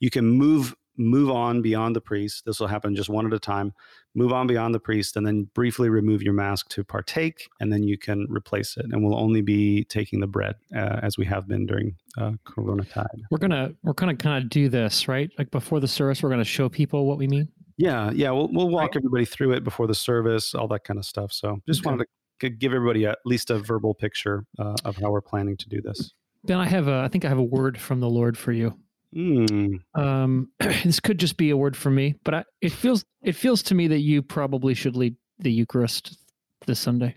You 0.00 0.10
can 0.10 0.26
move 0.26 0.74
move 0.98 1.30
on 1.30 1.62
beyond 1.62 1.94
the 1.96 2.00
priest. 2.00 2.44
This 2.44 2.60
will 2.60 2.66
happen 2.66 2.94
just 2.94 3.08
one 3.08 3.26
at 3.26 3.32
a 3.32 3.38
time. 3.38 3.72
Move 4.14 4.32
on 4.32 4.46
beyond 4.46 4.74
the 4.74 4.80
priest, 4.80 5.16
and 5.16 5.26
then 5.26 5.48
briefly 5.54 5.88
remove 5.90 6.22
your 6.22 6.32
mask 6.32 6.68
to 6.70 6.82
partake, 6.84 7.48
and 7.60 7.70
then 7.72 7.82
you 7.82 7.98
can 7.98 8.26
replace 8.30 8.76
it. 8.78 8.86
And 8.90 9.04
we'll 9.04 9.18
only 9.18 9.42
be 9.42 9.84
taking 9.84 10.20
the 10.20 10.26
bread 10.26 10.54
uh, 10.74 11.00
as 11.02 11.18
we 11.18 11.26
have 11.26 11.46
been 11.46 11.66
during 11.66 11.96
uh, 12.16 12.32
Corona 12.44 12.84
tide. 12.84 13.06
We're 13.30 13.38
gonna 13.38 13.72
we're 13.82 13.92
gonna 13.92 14.16
kind 14.16 14.42
of 14.42 14.48
do 14.48 14.68
this 14.68 15.06
right. 15.08 15.30
Like 15.38 15.50
before 15.50 15.80
the 15.80 15.88
service, 15.88 16.22
we're 16.22 16.30
gonna 16.30 16.44
show 16.44 16.68
people 16.68 17.06
what 17.06 17.18
we 17.18 17.26
mean. 17.26 17.48
Yeah, 17.76 18.10
yeah, 18.14 18.30
we'll 18.30 18.48
we'll 18.52 18.70
walk 18.70 18.96
everybody 18.96 19.26
through 19.26 19.52
it 19.52 19.64
before 19.64 19.86
the 19.86 19.94
service, 19.94 20.54
all 20.54 20.68
that 20.68 20.84
kind 20.84 20.98
of 20.98 21.04
stuff. 21.04 21.30
So 21.32 21.58
just 21.68 21.80
Okay. 21.80 21.90
wanted 21.90 22.06
to 22.40 22.48
give 22.50 22.72
everybody 22.72 23.04
at 23.06 23.18
least 23.26 23.50
a 23.50 23.58
verbal 23.58 23.92
picture 23.92 24.44
uh, 24.58 24.74
of 24.84 24.96
how 24.96 25.10
we're 25.10 25.20
planning 25.20 25.56
to 25.58 25.68
do 25.68 25.82
this. 25.82 26.14
Ben, 26.44 26.58
I 26.58 26.66
have 26.68 26.88
a 26.88 27.00
I 27.00 27.08
think 27.08 27.26
I 27.26 27.28
have 27.28 27.38
a 27.38 27.42
word 27.42 27.78
from 27.78 28.00
the 28.00 28.08
Lord 28.08 28.38
for 28.38 28.52
you. 28.52 28.78
Mm, 29.14 29.78
Um, 29.94 30.50
this 30.60 31.00
could 31.00 31.18
just 31.18 31.36
be 31.36 31.50
a 31.50 31.56
word 31.56 31.76
for 31.76 31.90
me, 31.90 32.14
but 32.24 32.34
I, 32.34 32.44
it 32.60 32.72
feels 32.72 33.04
it 33.22 33.32
feels 33.34 33.62
to 33.64 33.74
me 33.74 33.88
that 33.88 34.00
you 34.00 34.22
probably 34.22 34.74
should 34.74 34.96
lead 34.96 35.16
the 35.38 35.50
Eucharist 35.52 36.18
this 36.66 36.80
Sunday. 36.80 37.16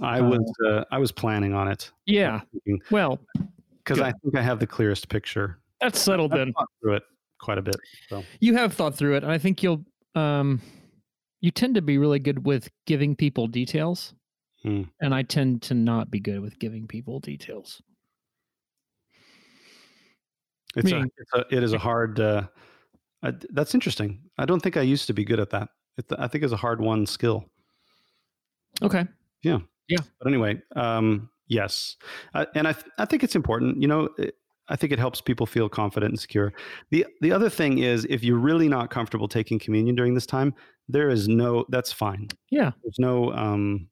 I 0.00 0.20
Uh, 0.20 0.28
was 0.30 0.52
uh, 0.66 0.84
I 0.90 0.98
was 0.98 1.12
planning 1.12 1.54
on 1.54 1.68
it 1.68 1.90
Yeah. 2.06 2.40
Well, 2.90 3.20
because 3.78 4.00
I 4.00 4.12
think 4.22 4.36
I 4.36 4.42
have 4.42 4.58
the 4.60 4.66
clearest 4.66 5.08
picture. 5.08 5.58
that's 5.80 6.00
settled 6.00 6.32
I've 6.32 6.38
then. 6.38 6.52
thought 6.52 6.68
through 6.80 6.94
it 6.96 7.02
quite 7.40 7.58
a 7.58 7.62
bit. 7.62 7.76
So 8.08 8.22
You 8.40 8.54
have 8.56 8.74
thought 8.74 8.94
through 8.96 9.16
it, 9.16 9.22
and 9.24 9.32
I 9.32 9.38
think 9.38 9.62
you'll 9.62 9.84
um 10.14 10.60
you 11.40 11.50
tend 11.50 11.74
to 11.74 11.82
be 11.82 11.98
really 11.98 12.18
good 12.20 12.44
with 12.46 12.70
giving 12.86 13.16
people 13.16 13.46
details. 13.48 14.14
Hmm. 14.62 14.82
And 15.00 15.12
I 15.12 15.22
tend 15.22 15.62
to 15.62 15.74
not 15.74 16.08
be 16.10 16.20
good 16.20 16.40
with 16.40 16.56
giving 16.60 16.86
people 16.86 17.18
details. 17.18 17.82
It's, 20.76 20.90
a, 20.90 21.04
it's 21.16 21.32
a 21.34 21.56
it 21.56 21.62
is 21.62 21.72
a 21.72 21.78
hard. 21.78 22.20
Uh, 22.20 22.48
uh, 23.22 23.32
that's 23.50 23.74
interesting. 23.74 24.20
I 24.38 24.46
don't 24.46 24.60
think 24.60 24.76
I 24.76 24.82
used 24.82 25.06
to 25.06 25.12
be 25.12 25.24
good 25.24 25.38
at 25.40 25.50
that. 25.50 25.68
It, 25.98 26.06
I 26.18 26.26
think 26.28 26.44
it's 26.44 26.52
a 26.52 26.56
hard 26.56 26.80
won 26.80 27.06
skill. 27.06 27.44
Okay. 28.82 29.06
Yeah. 29.42 29.58
Yeah. 29.88 29.98
But 30.18 30.28
anyway, 30.28 30.60
um, 30.76 31.28
yes, 31.48 31.96
uh, 32.34 32.46
and 32.54 32.66
I 32.66 32.72
th- 32.72 32.86
I 32.98 33.04
think 33.04 33.22
it's 33.22 33.36
important. 33.36 33.80
You 33.80 33.88
know, 33.88 34.08
it, 34.18 34.36
I 34.68 34.76
think 34.76 34.92
it 34.92 34.98
helps 34.98 35.20
people 35.20 35.44
feel 35.44 35.68
confident 35.68 36.12
and 36.12 36.20
secure. 36.20 36.52
the 36.90 37.04
The 37.20 37.32
other 37.32 37.50
thing 37.50 37.78
is, 37.78 38.06
if 38.08 38.24
you're 38.24 38.38
really 38.38 38.68
not 38.68 38.90
comfortable 38.90 39.28
taking 39.28 39.58
communion 39.58 39.94
during 39.94 40.14
this 40.14 40.26
time, 40.26 40.54
there 40.88 41.10
is 41.10 41.28
no. 41.28 41.66
That's 41.68 41.92
fine. 41.92 42.28
Yeah. 42.50 42.70
There's 42.82 42.98
no. 42.98 43.32
Um, 43.32 43.88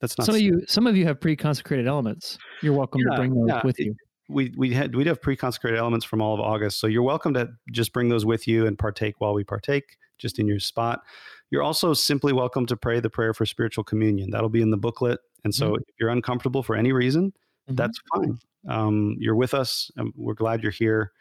that's 0.00 0.18
not. 0.18 0.26
some 0.26 0.34
of 0.34 0.40
you 0.40 0.62
some 0.66 0.86
of 0.86 0.96
you 0.96 1.06
have 1.06 1.20
pre-consecrated 1.20 1.86
elements. 1.86 2.38
You're 2.62 2.74
welcome 2.74 3.00
Yeah, 3.02 3.10
to 3.14 3.16
bring 3.16 3.34
those 3.34 3.48
yeah, 3.48 3.60
with 3.64 3.78
you. 3.78 3.94
We 4.28 4.52
we 4.56 4.72
had 4.72 4.94
we'd 4.94 5.06
have 5.06 5.20
pre-consecrated 5.22 5.78
elements 5.78 6.04
from 6.04 6.20
all 6.20 6.34
of 6.34 6.40
August, 6.40 6.80
so 6.80 6.86
you're 6.86 7.02
welcome 7.02 7.34
to 7.34 7.48
just 7.72 7.92
bring 7.92 8.08
those 8.08 8.24
with 8.24 8.46
you 8.48 8.66
and 8.66 8.78
partake 8.78 9.14
while 9.18 9.34
we 9.34 9.44
partake, 9.44 9.98
just 10.18 10.38
in 10.38 10.46
your 10.46 10.58
spot. 10.58 11.02
You're 11.50 11.62
also 11.62 11.94
simply 11.94 12.32
welcome 12.32 12.66
to 12.66 12.76
pray 12.76 12.98
the 13.00 13.10
prayer 13.10 13.32
for 13.32 13.46
spiritual 13.46 13.84
communion. 13.84 14.30
That'll 14.30 14.48
be 14.48 14.62
in 14.62 14.70
the 14.70 14.76
booklet, 14.76 15.20
and 15.44 15.54
so 15.54 15.76
if 15.76 15.82
you're 16.00 16.10
uncomfortable 16.10 16.62
for 16.62 16.74
any 16.74 16.92
reason, 16.92 17.32
Mhm. 17.68 17.76
that's 17.76 18.00
fine. 18.14 18.38
Um, 18.68 19.16
you're 19.18 19.36
with 19.36 19.54
us. 19.54 19.90
We're 20.16 20.34
glad 20.34 20.62
you're 20.62 20.72
here. 20.72 21.12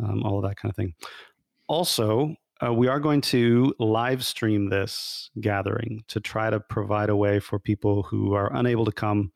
Um, 0.00 0.22
all 0.24 0.36
of 0.38 0.48
that 0.48 0.56
kind 0.56 0.70
of 0.70 0.76
thing. 0.76 0.94
Also, 1.68 2.34
uh, 2.64 2.72
we 2.72 2.88
are 2.88 2.98
going 2.98 3.20
to 3.20 3.74
live 3.78 4.24
stream 4.24 4.68
this 4.68 5.30
gathering 5.40 6.02
to 6.08 6.20
try 6.20 6.50
to 6.50 6.58
provide 6.58 7.08
a 7.08 7.16
way 7.16 7.38
for 7.40 7.58
people 7.58 8.02
who 8.04 8.32
are 8.32 8.52
unable 8.54 8.84
to 8.84 8.92
come 8.92 9.30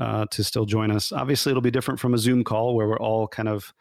uh, 0.00 0.26
to 0.30 0.42
still 0.44 0.64
join 0.66 0.90
us. 0.90 1.12
Obviously, 1.12 1.50
it'll 1.50 1.62
be 1.62 1.70
different 1.70 2.00
from 2.00 2.14
a 2.14 2.18
Zoom 2.18 2.44
call 2.44 2.74
where 2.74 2.88
we're 2.88 2.98
all 2.98 3.28
kind 3.28 3.48
of 3.48 3.72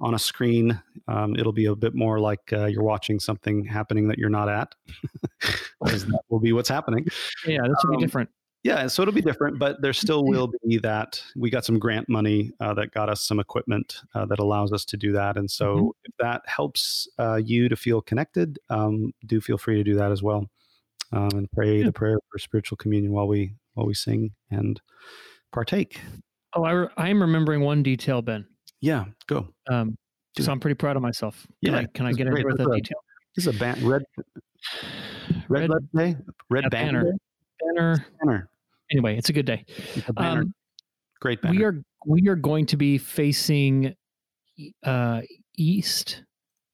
on 0.00 0.14
a 0.14 0.18
screen. 0.18 0.80
Um, 1.08 1.36
it'll 1.36 1.52
be 1.52 1.66
a 1.66 1.74
bit 1.76 1.94
more 1.94 2.18
like 2.20 2.52
uh, 2.52 2.66
you're 2.66 2.82
watching 2.82 3.20
something 3.20 3.64
happening 3.64 4.08
that 4.08 4.18
you're 4.18 4.28
not 4.28 4.48
at, 4.48 4.74
that 5.80 6.20
will 6.28 6.40
be 6.40 6.52
what's 6.52 6.68
happening. 6.68 7.06
yeah, 7.46 7.60
this 7.62 7.76
will 7.84 7.94
um, 7.94 8.00
be 8.00 8.04
different. 8.04 8.30
Yeah, 8.64 8.86
so 8.86 9.02
it'll 9.02 9.14
be 9.14 9.20
different, 9.22 9.58
but 9.58 9.82
there 9.82 9.92
still 9.92 10.24
will 10.24 10.48
be 10.64 10.78
that. 10.78 11.20
We 11.34 11.50
got 11.50 11.64
some 11.64 11.80
grant 11.80 12.08
money 12.08 12.52
uh, 12.60 12.74
that 12.74 12.92
got 12.92 13.08
us 13.08 13.20
some 13.26 13.40
equipment 13.40 14.02
uh, 14.14 14.24
that 14.26 14.38
allows 14.38 14.72
us 14.72 14.84
to 14.84 14.96
do 14.96 15.10
that. 15.12 15.36
And 15.36 15.50
so 15.50 15.76
Mhm. 15.76 15.90
if 16.04 16.14
that 16.20 16.42
helps 16.46 17.08
uh, 17.18 17.40
you 17.44 17.68
to 17.68 17.74
feel 17.74 18.00
connected, 18.00 18.60
um, 18.70 19.12
do 19.26 19.40
feel 19.40 19.58
free 19.58 19.74
to 19.76 19.82
do 19.82 19.96
that 19.96 20.12
as 20.12 20.22
well. 20.22 20.48
Um, 21.10 21.30
and 21.32 21.50
pray 21.50 21.78
Yeah. 21.80 21.86
the 21.86 21.92
prayer 21.92 22.18
for 22.30 22.38
spiritual 22.38 22.76
communion 22.76 23.12
while 23.12 23.26
we 23.26 23.54
while 23.74 23.86
we 23.86 23.94
sing 23.94 24.32
and 24.50 24.80
partake. 25.52 26.00
Oh, 26.54 26.64
I, 26.64 26.72
re- 26.72 26.88
I 26.96 27.08
am 27.08 27.20
remembering 27.20 27.60
one 27.62 27.82
detail, 27.82 28.20
Ben. 28.22 28.46
Yeah, 28.80 29.04
go. 29.26 29.48
Um, 29.70 29.96
so. 30.38 30.50
I'm 30.50 30.60
pretty 30.60 30.74
proud 30.74 30.96
of 30.96 31.02
myself. 31.02 31.46
Can 31.64 31.74
Yeah, 31.74 31.80
I, 31.80 31.86
can 31.94 32.06
I 32.06 32.12
get 32.12 32.26
into 32.26 32.42
That's 32.42 32.56
the 32.58 32.68
a- 32.70 32.74
detail? 32.76 32.98
This 33.36 33.46
is 33.46 33.54
a 33.56 33.58
ban- 33.58 33.86
red 33.86 34.02
red, 35.48 35.70
Red- 35.70 35.70
red 35.70 35.88
day, 35.94 36.16
red 36.50 36.64
a 36.66 36.70
banner. 36.70 37.02
banner. 37.04 37.16
Banner. 37.76 38.06
banner. 38.20 38.48
Anyway, 38.90 39.16
it's 39.16 39.28
a 39.30 39.32
good 39.32 39.46
day. 39.46 39.64
A 40.08 40.12
banner. 40.12 40.40
Um, 40.42 40.54
Great 41.20 41.40
banner. 41.40 41.54
we 41.58 41.64
are 41.64 41.82
we 42.06 42.28
are 42.28 42.34
going 42.36 42.66
to 42.66 42.76
be 42.76 42.98
facing 42.98 43.94
uh, 44.84 45.20
east 45.56 46.24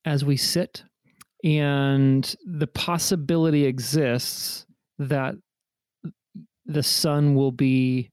as 0.04 0.25
we 0.25 0.37
sit, 0.37 0.82
and 1.44 2.35
the 2.47 2.66
possibility 2.66 3.64
exists 3.66 4.66
that 4.99 5.35
the 6.66 6.82
sun 6.82 7.35
will 7.35 7.52
be 7.52 8.11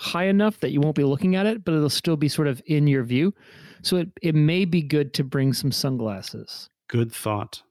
high 0.00 0.24
enough 0.24 0.58
that 0.60 0.70
you 0.72 0.80
won't 0.80 0.96
be 0.96 1.04
looking 1.04 1.36
at 1.36 1.44
it, 1.44 1.62
but 1.62 1.74
it'll 1.74 1.90
still 1.90 2.16
be 2.16 2.28
sort 2.28 2.48
of 2.48 2.62
in 2.64 2.86
your 2.86 3.04
view. 3.04 3.34
So 3.82 3.98
it, 3.98 4.08
it 4.22 4.34
may 4.34 4.64
be 4.64 4.80
good 4.82 5.12
to 5.14 5.24
bring 5.24 5.52
some 5.52 5.70
sunglasses 5.70 6.68
Good 6.88 7.12
thought. 7.12 7.62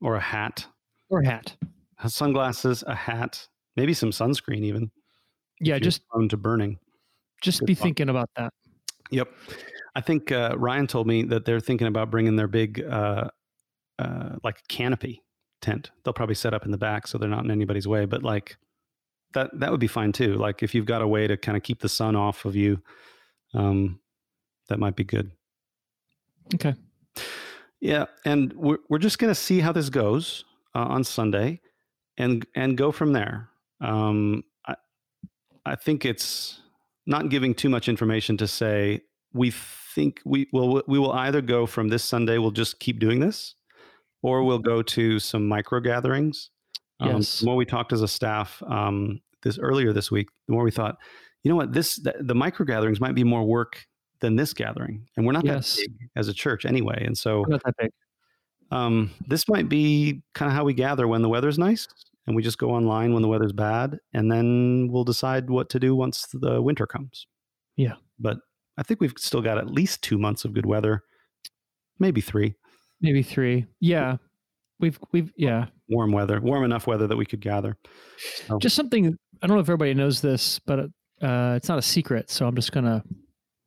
Or 0.00 0.14
a 0.14 0.20
hat. 0.20 0.66
or 1.10 1.20
a 1.20 1.26
hat. 1.26 1.56
Sunglasses, 2.06 2.84
a 2.86 2.94
hat, 2.94 3.46
maybe 3.76 3.92
some 3.92 4.10
sunscreen 4.10 4.62
even. 4.62 4.90
Yeah, 5.60 5.80
just 5.80 6.06
prone 6.08 6.28
to 6.28 6.36
burning. 6.36 6.78
just 7.42 7.58
good 7.58 7.66
be 7.66 7.74
thought. 7.74 7.82
thinking 7.82 8.08
about 8.08 8.30
that. 8.36 8.52
Yep. 9.10 9.28
I 9.96 10.00
think 10.00 10.30
uh, 10.30 10.54
Ryan 10.56 10.86
told 10.86 11.08
me 11.08 11.24
that 11.24 11.44
they're 11.44 11.58
thinking 11.58 11.88
about 11.88 12.10
bringing 12.10 12.36
their 12.36 12.46
big, 12.46 12.84
uh, 12.84 13.28
uh, 13.98 14.36
like 14.44 14.56
canopy 14.68 15.24
tent. 15.60 15.90
They'll 16.04 16.14
probably 16.14 16.36
set 16.36 16.54
up 16.54 16.64
in 16.64 16.70
the 16.70 16.78
back 16.78 17.08
so 17.08 17.18
they're 17.18 17.28
not 17.28 17.44
in 17.44 17.50
anybody's 17.50 17.88
way. 17.88 18.04
But 18.04 18.22
like 18.22 18.56
that, 19.34 19.50
that 19.60 19.70
would 19.70 19.80
be 19.80 19.86
fine 19.86 20.12
too. 20.12 20.34
Like 20.34 20.62
if 20.62 20.74
you've 20.74 20.86
got 20.86 21.02
a 21.02 21.08
way 21.08 21.26
to 21.26 21.36
kind 21.36 21.56
of 21.56 21.62
keep 21.62 21.80
the 21.80 21.88
sun 21.88 22.16
off 22.16 22.44
of 22.44 22.56
you, 22.56 22.82
um, 23.54 24.00
that 24.68 24.78
might 24.78 24.96
be 24.96 25.04
good. 25.04 25.30
Okay. 26.54 26.74
Yeah, 27.80 28.06
and 28.24 28.52
we're 28.54 28.78
we're 28.88 28.98
just 28.98 29.18
going 29.18 29.30
to 29.30 29.40
see 29.40 29.60
how 29.60 29.72
this 29.72 29.88
goes 29.88 30.44
uh, 30.74 30.84
on 30.84 31.04
Sunday, 31.04 31.60
and 32.16 32.44
and 32.54 32.76
go 32.76 32.90
from 32.90 33.12
there. 33.12 33.48
Um, 33.80 34.42
I 34.66 34.74
I 35.64 35.76
think 35.76 36.04
it's 36.04 36.60
not 37.06 37.28
giving 37.28 37.54
too 37.54 37.68
much 37.68 37.88
information 37.88 38.36
to 38.38 38.48
say 38.48 39.02
we 39.32 39.52
think 39.94 40.20
we 40.24 40.48
will 40.52 40.82
we 40.88 40.98
will 40.98 41.12
either 41.12 41.40
go 41.40 41.66
from 41.66 41.88
this 41.88 42.02
Sunday 42.02 42.38
we'll 42.38 42.50
just 42.50 42.80
keep 42.80 42.98
doing 42.98 43.20
this, 43.20 43.54
or 44.22 44.42
we'll 44.42 44.58
go 44.58 44.82
to 44.82 45.20
some 45.20 45.46
micro 45.46 45.80
gatherings. 45.80 46.50
Um, 47.00 47.16
Yes. 47.16 47.40
The 47.40 47.46
more 47.46 47.56
we 47.56 47.64
talked 47.64 47.92
as 47.92 48.02
a 48.02 48.08
staff 48.08 48.62
um, 48.66 49.20
this 49.42 49.58
earlier 49.58 49.92
this 49.92 50.10
week, 50.10 50.28
the 50.46 50.54
more 50.54 50.64
we 50.64 50.70
thought, 50.70 50.96
you 51.44 51.48
know 51.50 51.56
what, 51.56 51.72
this 51.72 51.96
the, 51.96 52.14
the 52.20 52.34
micro 52.34 52.66
gatherings 52.66 53.00
might 53.00 53.14
be 53.14 53.24
more 53.24 53.44
work 53.44 53.86
than 54.20 54.34
this 54.36 54.52
gathering, 54.52 55.06
and 55.16 55.24
we're 55.24 55.32
not 55.32 55.44
Yes. 55.44 55.76
that 55.76 55.82
big 55.88 56.08
as 56.16 56.26
a 56.28 56.34
church 56.34 56.64
anyway. 56.64 57.04
And 57.06 57.16
so 57.16 57.44
Not 57.48 57.62
that 57.64 57.74
big. 57.78 57.90
um, 58.72 59.10
this 59.28 59.48
might 59.48 59.68
be 59.68 60.22
kind 60.34 60.50
of 60.50 60.56
how 60.56 60.64
we 60.64 60.74
gather 60.74 61.06
when 61.06 61.22
the 61.22 61.28
weather's 61.28 61.58
nice, 61.58 61.86
and 62.26 62.34
we 62.34 62.42
just 62.42 62.58
go 62.58 62.70
online 62.70 63.12
when 63.14 63.22
the 63.22 63.28
weather's 63.28 63.52
bad, 63.52 63.98
and 64.12 64.30
then 64.30 64.88
we'll 64.90 65.04
decide 65.04 65.48
what 65.48 65.70
to 65.70 65.78
do 65.78 65.94
once 65.94 66.26
the 66.32 66.60
winter 66.60 66.86
comes. 66.86 67.26
Yeah. 67.76 67.94
but 68.18 68.38
I 68.76 68.82
think 68.82 69.00
we've 69.00 69.14
still 69.16 69.40
got 69.42 69.58
at 69.58 69.70
least 69.70 70.02
two 70.02 70.18
months 70.18 70.44
of 70.44 70.52
good 70.52 70.66
weather, 70.66 71.02
maybe 72.00 72.20
three. 72.20 72.54
Maybe 73.00 73.22
three. 73.22 73.66
Yeah. 73.80 74.16
We've 74.80 74.98
we've 75.12 75.32
yeah. 75.36 75.66
Warm 75.88 76.12
weather, 76.12 76.40
warm 76.40 76.64
enough 76.64 76.86
weather 76.86 77.06
that 77.06 77.16
we 77.16 77.26
could 77.26 77.40
gather. 77.40 77.76
So, 78.46 78.58
Just 78.58 78.76
something 78.76 79.16
I 79.42 79.46
don't 79.46 79.56
know 79.56 79.60
if 79.60 79.68
everybody 79.68 79.94
knows 79.94 80.20
this, 80.20 80.58
but 80.60 80.80
uh, 81.22 81.54
it's 81.56 81.68
not 81.68 81.78
a 81.78 81.82
secret. 81.82 82.30
So 82.30 82.46
I'm 82.46 82.54
just 82.54 82.72
gonna. 82.72 83.02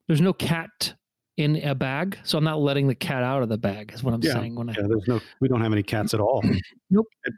There's 0.07 0.21
no 0.21 0.33
cat 0.33 0.93
in 1.37 1.55
a 1.57 1.73
bag, 1.73 2.17
so 2.23 2.37
I'm 2.37 2.43
not 2.43 2.59
letting 2.59 2.87
the 2.87 2.95
cat 2.95 3.23
out 3.23 3.41
of 3.41 3.49
the 3.49 3.57
bag. 3.57 3.91
Is 3.93 4.03
what 4.03 4.13
I'm 4.13 4.21
Yeah. 4.21 4.33
saying. 4.33 4.55
When 4.55 4.69
I 4.69 4.73
yeah, 4.73 4.87
there's 4.87 5.07
no, 5.07 5.19
we 5.39 5.47
don't 5.47 5.61
have 5.61 5.71
any 5.71 5.83
cats 5.83 6.13
at 6.13 6.19
all. 6.19 6.43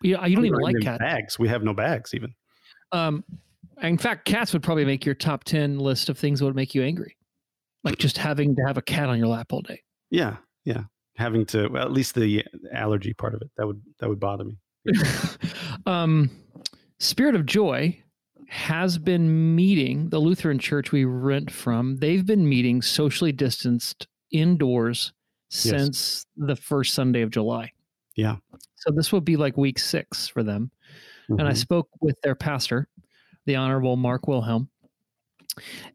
yeah, 0.03 0.25
you 0.25 0.35
don't 0.35 0.45
even 0.45 0.59
like 0.59 0.75
cats. 0.81 0.99
bags. 0.99 1.39
We 1.39 1.47
have 1.49 1.63
no 1.63 1.73
bags 1.73 2.13
even. 2.13 2.33
Um, 2.91 3.23
in 3.81 3.97
fact, 3.97 4.25
cats 4.25 4.53
would 4.53 4.63
probably 4.63 4.85
make 4.85 5.05
your 5.05 5.15
top 5.15 5.43
ten 5.43 5.77
list 5.79 6.09
of 6.09 6.17
things 6.17 6.39
that 6.39 6.45
would 6.45 6.55
make 6.55 6.73
you 6.73 6.83
angry, 6.83 7.15
like 7.83 7.97
just 7.97 8.17
having 8.17 8.55
to 8.55 8.63
have 8.65 8.77
a 8.77 8.81
cat 8.81 9.09
on 9.09 9.17
your 9.19 9.27
lap 9.27 9.53
all 9.53 9.61
day. 9.61 9.81
Yeah, 10.09 10.37
yeah. 10.65 10.83
Having 11.17 11.45
to 11.47 11.67
well, 11.67 11.83
at 11.83 11.91
least 11.91 12.15
the 12.15 12.43
allergy 12.73 13.13
part 13.13 13.35
of 13.35 13.41
it 13.41 13.51
that 13.57 13.67
would 13.67 13.81
that 13.99 14.09
would 14.09 14.19
bother 14.19 14.43
me. 14.43 14.57
um, 15.85 16.29
Spirit 16.99 17.35
of 17.35 17.45
Joy 17.45 17.99
has 18.47 18.97
been 18.97 19.55
meeting 19.55 20.09
the 20.09 20.19
Lutheran 20.19 20.59
church 20.59 20.91
we 20.91 21.05
rent 21.05 21.49
from. 21.49 21.97
They've 21.97 22.25
been 22.25 22.47
meeting 22.47 22.81
socially 22.81 23.31
distanced 23.31 24.07
indoors 24.31 25.13
since 25.49 26.25
the 26.37 26.55
first 26.55 26.93
Sunday 26.93 27.21
of 27.21 27.29
July. 27.31 27.71
Yeah. 28.15 28.37
So 28.75 28.91
this 28.91 29.11
will 29.11 29.21
be 29.21 29.37
like 29.37 29.57
week 29.57 29.79
six 29.79 30.27
for 30.27 30.43
them. 30.43 30.71
And 31.29 31.43
I 31.43 31.51
Mhm. 31.51 31.57
spoke 31.57 31.89
with 32.01 32.19
their 32.21 32.35
pastor, 32.35 32.87
the 33.45 33.55
Honorable 33.55 33.95
Mark 33.95 34.27
Wilhelm, 34.27 34.69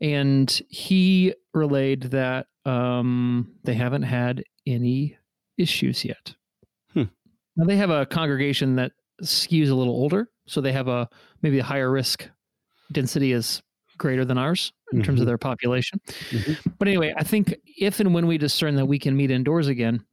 and 0.01 0.51
he 0.69 1.35
relayed 1.55 2.03
that 2.05 2.47
um, 2.65 3.55
they 3.65 3.75
haven't 3.75 4.03
had 4.03 4.45
any 4.67 5.17
issues 5.57 6.05
yet. 6.05 6.35
Now 7.59 7.67
they 7.67 7.77
have 7.77 7.91
a 7.91 8.07
congregation 8.07 8.77
that 8.77 8.93
skews 9.23 9.69
a 9.71 9.75
little 9.75 9.93
older, 9.95 10.31
so 10.47 10.61
they 10.63 10.73
have 10.73 10.89
a 10.89 11.09
maybe 11.43 11.59
a 11.59 11.65
higher 11.65 11.91
risk 11.91 12.27
density 12.93 13.33
is 13.33 13.61
greater 13.99 14.25
than 14.25 14.39
ours 14.39 14.73
in 14.93 15.03
terms 15.03 15.21
of 15.21 15.25
Mhm. 15.25 15.27
their 15.29 15.39
population. 15.39 16.01
Mhm. 16.31 16.73
But 16.79 16.89
anyway, 16.89 17.13
I 17.17 17.25
think 17.25 17.55
if 17.77 18.01
and 18.01 18.15
when 18.15 18.27
we 18.29 18.39
discern 18.39 18.77
that 18.77 18.87
we 18.87 18.99
can 18.99 19.17
meet 19.17 19.31
indoors 19.31 19.67
again, 19.67 20.05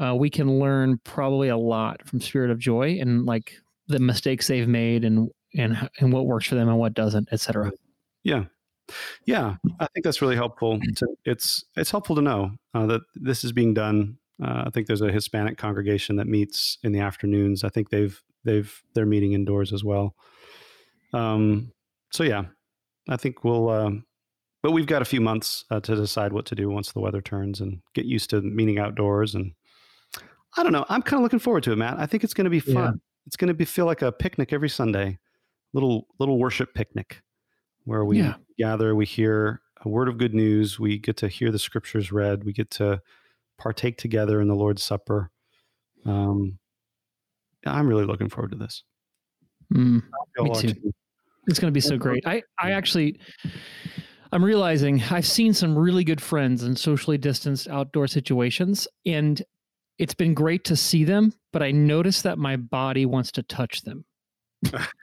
uh, 0.00 0.14
we 0.16 0.30
can 0.30 0.58
learn 0.60 0.98
probably 1.04 1.48
a 1.48 1.56
lot 1.56 2.06
from 2.08 2.20
Spirit 2.20 2.50
of 2.50 2.58
Joy 2.58 2.98
and 3.00 3.26
like 3.26 3.52
the 3.88 3.98
mistakes 3.98 4.46
they've 4.46 4.68
made 4.68 5.04
and 5.04 5.28
and 5.54 5.88
and 6.00 6.12
what 6.12 6.26
works 6.26 6.46
for 6.46 6.54
them 6.54 6.68
and 6.68 6.78
what 6.78 6.94
doesn't, 6.94 7.28
et 7.32 7.40
cetera. 7.40 7.72
Yeah, 8.22 8.44
yeah. 9.26 9.56
I 9.80 9.86
think 9.92 10.04
that's 10.04 10.22
really 10.22 10.36
helpful. 10.36 10.78
To, 10.80 11.06
it's 11.24 11.64
it's 11.76 11.90
helpful 11.90 12.14
to 12.16 12.22
know 12.22 12.52
uh, 12.74 12.86
that 12.86 13.00
this 13.16 13.42
is 13.42 13.52
being 13.52 13.74
done. 13.74 14.18
Uh, 14.42 14.64
I 14.66 14.70
think 14.70 14.86
there's 14.86 15.02
a 15.02 15.10
Hispanic 15.12 15.56
congregation 15.58 16.16
that 16.16 16.26
meets 16.26 16.78
in 16.82 16.92
the 16.92 17.00
afternoons. 17.00 17.64
I 17.64 17.68
think 17.68 17.90
they've 17.90 18.20
they've 18.44 18.82
they're 18.94 19.06
meeting 19.06 19.32
indoors 19.32 19.72
as 19.72 19.82
well. 19.84 20.14
Um, 21.12 21.72
so 22.12 22.22
yeah, 22.24 22.44
I 23.08 23.16
think 23.16 23.44
we'll. 23.44 23.68
Um, 23.70 24.04
but 24.62 24.72
we've 24.72 24.86
got 24.86 25.02
a 25.02 25.06
few 25.06 25.20
months 25.20 25.64
uh, 25.70 25.80
to 25.80 25.94
decide 25.94 26.32
what 26.32 26.44
to 26.46 26.54
do 26.56 26.68
once 26.68 26.90
the 26.90 26.98
weather 27.00 27.20
turns 27.20 27.60
and 27.60 27.80
get 27.94 28.04
used 28.04 28.30
to 28.30 28.40
meeting 28.42 28.78
outdoors. 28.80 29.34
And 29.34 29.52
I 30.56 30.62
don't 30.64 30.72
know. 30.72 30.84
I'm 30.88 31.02
kind 31.02 31.20
of 31.20 31.22
looking 31.22 31.38
forward 31.38 31.62
to 31.64 31.72
it, 31.72 31.76
Matt. 31.76 31.98
I 31.98 32.06
think 32.06 32.24
it's 32.24 32.34
going 32.34 32.46
to 32.46 32.50
be 32.50 32.60
fun. 32.60 32.74
Yeah. 32.74 32.90
It's 33.26 33.36
going 33.36 33.48
to 33.48 33.54
be 33.54 33.64
feel 33.64 33.86
like 33.86 34.02
a 34.02 34.10
picnic 34.10 34.52
every 34.52 34.68
Sunday, 34.68 35.18
little 35.72 36.08
little 36.18 36.38
worship 36.38 36.74
picnic, 36.74 37.22
where 37.84 38.04
we 38.04 38.18
Yeah. 38.18 38.34
gather, 38.58 38.94
we 38.94 39.06
hear 39.06 39.60
a 39.84 39.88
word 39.88 40.08
of 40.08 40.18
good 40.18 40.34
news, 40.34 40.80
we 40.80 40.98
get 40.98 41.16
to 41.18 41.28
hear 41.28 41.52
the 41.52 41.58
scriptures 41.58 42.10
read, 42.10 42.44
we 42.44 42.52
get 42.52 42.70
to 42.72 43.00
partake 43.58 43.98
together 43.98 44.40
in 44.40 44.48
the 44.48 44.54
Lord's 44.54 44.82
Supper. 44.82 45.30
Um, 46.04 46.58
I'm 47.64 47.86
really 47.88 48.04
looking 48.04 48.28
forward 48.28 48.52
to 48.52 48.56
this. 48.58 48.82
Mm. 49.74 50.02
Me 50.38 50.54
too. 50.54 50.92
It's 51.48 51.58
going 51.58 51.70
to 51.70 51.74
be 51.74 51.80
so 51.80 51.96
great. 51.96 52.26
I, 52.26 52.42
I 52.60 52.72
actually, 52.72 53.18
I'm 54.32 54.44
realizing 54.44 55.02
I've 55.10 55.26
seen 55.26 55.52
some 55.54 55.76
really 55.76 56.04
good 56.04 56.20
friends 56.20 56.62
in 56.64 56.76
socially 56.76 57.18
distanced 57.18 57.68
outdoor 57.68 58.06
situations, 58.08 58.86
and 59.04 59.42
it's 59.98 60.14
been 60.14 60.34
great 60.34 60.64
to 60.64 60.76
see 60.76 61.04
them. 61.04 61.32
But 61.52 61.62
I 61.62 61.70
notice 61.70 62.22
that 62.22 62.38
my 62.38 62.56
body 62.56 63.06
wants 63.06 63.32
to 63.32 63.42
touch 63.42 63.82
them. 63.82 64.04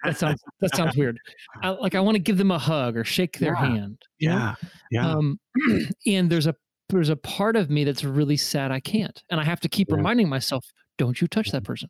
That 0.04 0.18
sounds 0.18 0.42
that 0.60 0.76
sounds 0.76 0.98
weird. 0.98 1.18
I, 1.62 1.70
like 1.70 1.96
I 1.96 2.00
want 2.02 2.16
to 2.16 2.22
give 2.22 2.38
them 2.38 2.52
a 2.52 2.60
hug 2.60 2.98
or 2.98 3.04
shake 3.06 3.40
their 3.40 3.54
Yeah. 3.54 3.66
hand. 3.66 4.02
you 4.20 4.30
know? 4.30 4.36
Yeah, 4.36 4.56
yeah. 4.92 5.10
Um, 5.12 5.40
and 6.08 6.30
there's 6.30 6.48
a 6.48 6.56
there's 6.90 7.10
a 7.10 7.16
part 7.16 7.56
of 7.56 7.70
me 7.70 7.84
that's 7.84 8.04
really 8.04 8.38
sad 8.38 8.72
I 8.72 8.80
can't, 8.80 9.22
and 9.30 9.40
I 9.40 9.44
have 9.44 9.60
to 9.62 9.70
keep 9.70 9.92
Yeah. 9.92 9.98
reminding 9.98 10.30
myself, 10.30 10.66
don't 10.98 11.20
you 11.22 11.28
touch 11.28 11.52
that 11.52 11.64
person. 11.64 11.90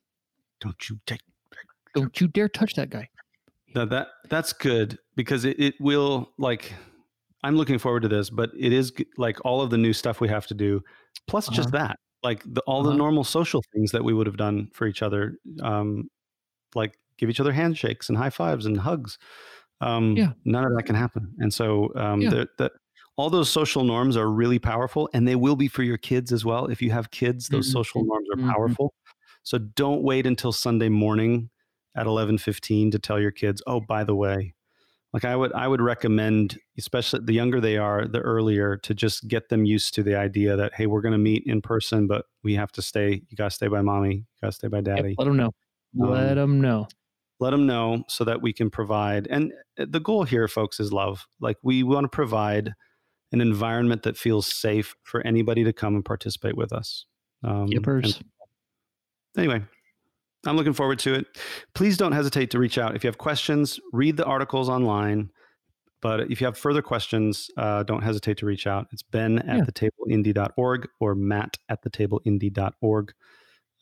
Don't 0.61 0.89
you 0.89 0.99
take 1.05 1.21
Don't 1.93 2.19
you 2.21 2.27
dare 2.27 2.49
touch 2.49 2.73
that 2.75 2.89
guy. 2.89 3.09
No, 3.75 3.85
that 3.85 4.07
that's 4.29 4.53
good 4.53 4.99
because 5.15 5.45
it, 5.45 5.59
it 5.59 5.75
will 5.79 6.31
like 6.37 6.73
I'm 7.43 7.55
looking 7.55 7.79
forward 7.79 8.01
to 8.03 8.07
this, 8.07 8.29
but 8.29 8.51
it 8.57 8.71
is 8.73 8.93
like 9.17 9.37
all 9.45 9.61
of 9.61 9.69
the 9.69 9.77
new 9.77 9.93
stuff 9.93 10.21
we 10.21 10.29
have 10.29 10.47
to 10.47 10.53
do, 10.53 10.81
plus 11.27 11.49
just 11.49 11.71
that, 11.71 11.97
like 12.23 12.43
the, 12.45 12.61
all 12.61 12.83
the 12.83 12.89
Uh-huh. 12.89 12.97
normal 12.97 13.23
social 13.23 13.63
things 13.73 13.91
that 13.91 14.03
we 14.03 14.13
would 14.13 14.27
have 14.27 14.37
done 14.37 14.69
for 14.73 14.87
each 14.87 15.01
other, 15.01 15.37
um, 15.61 16.09
like 16.75 16.97
give 17.17 17.29
each 17.29 17.39
other 17.39 17.51
handshakes 17.53 18.09
and 18.09 18.17
high 18.17 18.29
fives 18.29 18.65
and 18.65 18.79
hugs. 18.79 19.17
Um, 19.81 20.17
Yeah. 20.17 20.33
none 20.45 20.65
of 20.65 20.75
that 20.77 20.83
can 20.83 20.95
happen, 20.95 21.33
and 21.39 21.53
so 21.53 21.93
um, 21.95 22.21
Yeah. 22.21 22.29
the, 22.29 22.49
the, 22.57 22.71
all 23.17 23.29
those 23.29 23.49
social 23.49 23.83
norms 23.83 24.17
are 24.17 24.29
really 24.31 24.59
powerful, 24.59 25.09
and 25.13 25.27
they 25.27 25.35
will 25.35 25.55
be 25.55 25.67
for 25.67 25.83
your 25.83 25.97
kids 25.97 26.31
as 26.31 26.45
well. 26.45 26.65
If 26.67 26.81
you 26.81 26.91
have 26.91 27.11
kids, 27.11 27.49
those 27.49 27.67
Mhm. 27.67 27.71
social 27.71 28.03
norms 28.05 28.27
are 28.31 28.37
Mhm. 28.37 28.53
powerful. 28.55 28.93
So 29.43 29.57
don't 29.59 30.03
wait 30.03 30.25
until 30.25 30.51
Sunday 30.51 30.89
morning 30.89 31.49
at 31.95 32.07
11:15 32.07 32.91
to 32.91 32.99
tell 32.99 33.19
your 33.19 33.31
kids, 33.31 33.61
"Oh, 33.67 33.81
by 33.81 34.03
the 34.03 34.15
way." 34.15 34.55
Like 35.13 35.25
I 35.25 35.35
would 35.35 35.53
I 35.53 35.67
would 35.67 35.81
recommend 35.81 36.59
especially 36.77 37.21
the 37.23 37.33
younger 37.33 37.61
they 37.61 37.77
are, 37.77 38.07
the 38.07 38.19
earlier 38.21 38.77
to 38.77 38.93
just 38.95 39.27
get 39.27 39.49
them 39.49 39.65
used 39.65 39.93
to 39.95 40.03
the 40.03 40.15
idea 40.15 40.55
that 40.57 40.73
hey, 40.75 40.87
we're 40.87 41.01
going 41.01 41.13
to 41.13 41.17
meet 41.19 41.43
in 41.45 41.61
person, 41.61 42.07
but 42.07 42.25
we 42.43 42.55
have 42.55 42.71
to 42.73 42.81
stay 42.81 43.23
you 43.29 43.37
got 43.37 43.45
to 43.51 43.55
stay 43.55 43.67
by 43.67 43.81
mommy, 43.81 44.15
you 44.17 44.25
got 44.41 44.47
to 44.49 44.53
stay 44.53 44.67
by 44.69 44.81
daddy. 44.81 45.17
let 45.17 45.25
them 45.25 45.37
know. 45.37 45.51
Let 45.93 46.35
Um, 46.35 46.35
them 46.35 46.61
know. 46.61 46.87
Let 47.39 47.51
them 47.51 47.65
know 47.67 48.03
so 48.07 48.23
that 48.23 48.41
we 48.41 48.53
can 48.53 48.69
provide 48.69 49.27
and 49.27 49.53
uh, 49.79 49.85
the 49.89 49.99
goal 49.99 50.23
here 50.23 50.47
folks 50.47 50.79
is 50.79 50.93
love. 50.93 51.27
Like 51.39 51.57
we 51.63 51.83
want 51.83 52.05
to 52.05 52.09
provide 52.09 52.73
an 53.33 53.41
environment 53.41 54.03
that 54.03 54.15
feels 54.17 54.47
safe 54.47 54.95
for 55.03 55.21
anybody 55.27 55.63
to 55.65 55.73
come 55.73 55.95
and 55.95 56.05
participate 56.05 56.55
with 56.55 56.71
us. 56.71 57.05
Um, 57.43 57.67
Yippers. 57.67 58.21
anyway, 59.37 59.61
I'm 60.45 60.55
looking 60.55 60.73
forward 60.73 60.99
to 60.99 61.13
it. 61.15 61.25
Please 61.73 61.97
don't 61.97 62.11
hesitate 62.13 62.51
to 62.51 62.59
reach 62.59 62.77
out 62.77 62.95
if 62.95 63.03
you 63.03 63.07
have 63.09 63.17
questions. 63.17 63.79
Read 63.91 64.15
the 64.17 64.25
articles 64.25 64.69
online. 64.69 65.31
But 66.01 66.29
if 66.31 66.41
you 66.41 66.45
have 66.47 66.57
further 66.57 66.81
questions, 66.81 67.49
uh, 67.57 67.83
don't 67.83 68.01
hesitate 68.03 68.37
to 68.39 68.45
reach 68.45 68.67
out. 68.67 68.87
It's 68.91 69.03
ben 69.03 69.39
at 69.39 69.57
Yeah. 69.57 69.63
thetableindy.org 69.63 70.89
or 70.99 71.15
matt 71.15 71.57
at 71.69 71.81
the 71.81 71.89
thetableindy.org. 71.89 73.13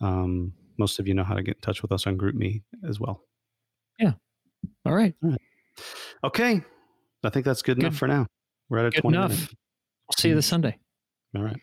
Um, 0.01 0.53
most 0.77 0.99
of 0.99 1.07
you 1.07 1.13
know 1.15 1.23
how 1.23 1.33
to 1.33 1.41
get 1.43 1.55
in 1.55 1.61
touch 1.61 1.81
with 1.81 1.91
us 1.91 2.05
on 2.07 2.17
GroupMe 2.19 2.61
as 2.87 2.99
well. 2.99 3.23
Yeah. 3.99 4.13
All 4.85 4.93
right. 4.93 5.15
Okay. 6.23 6.61
I 7.23 7.29
think 7.29 7.45
that's 7.45 7.61
good, 7.63 7.79
enough 7.79 7.95
for 7.95 8.07
now. 8.07 8.27
We're 8.71 8.79
at 8.79 8.85
a 8.85 8.89
Good 8.91 9.01
20 9.01 9.17
enough. 9.17 9.31
minutes. 9.31 9.47
We'll 9.49 10.15
see 10.17 10.29
you 10.29 10.35
this 10.35 10.47
mm. 10.47 10.49
Sunday. 10.49 10.77
All 11.35 11.43
right. 11.43 11.57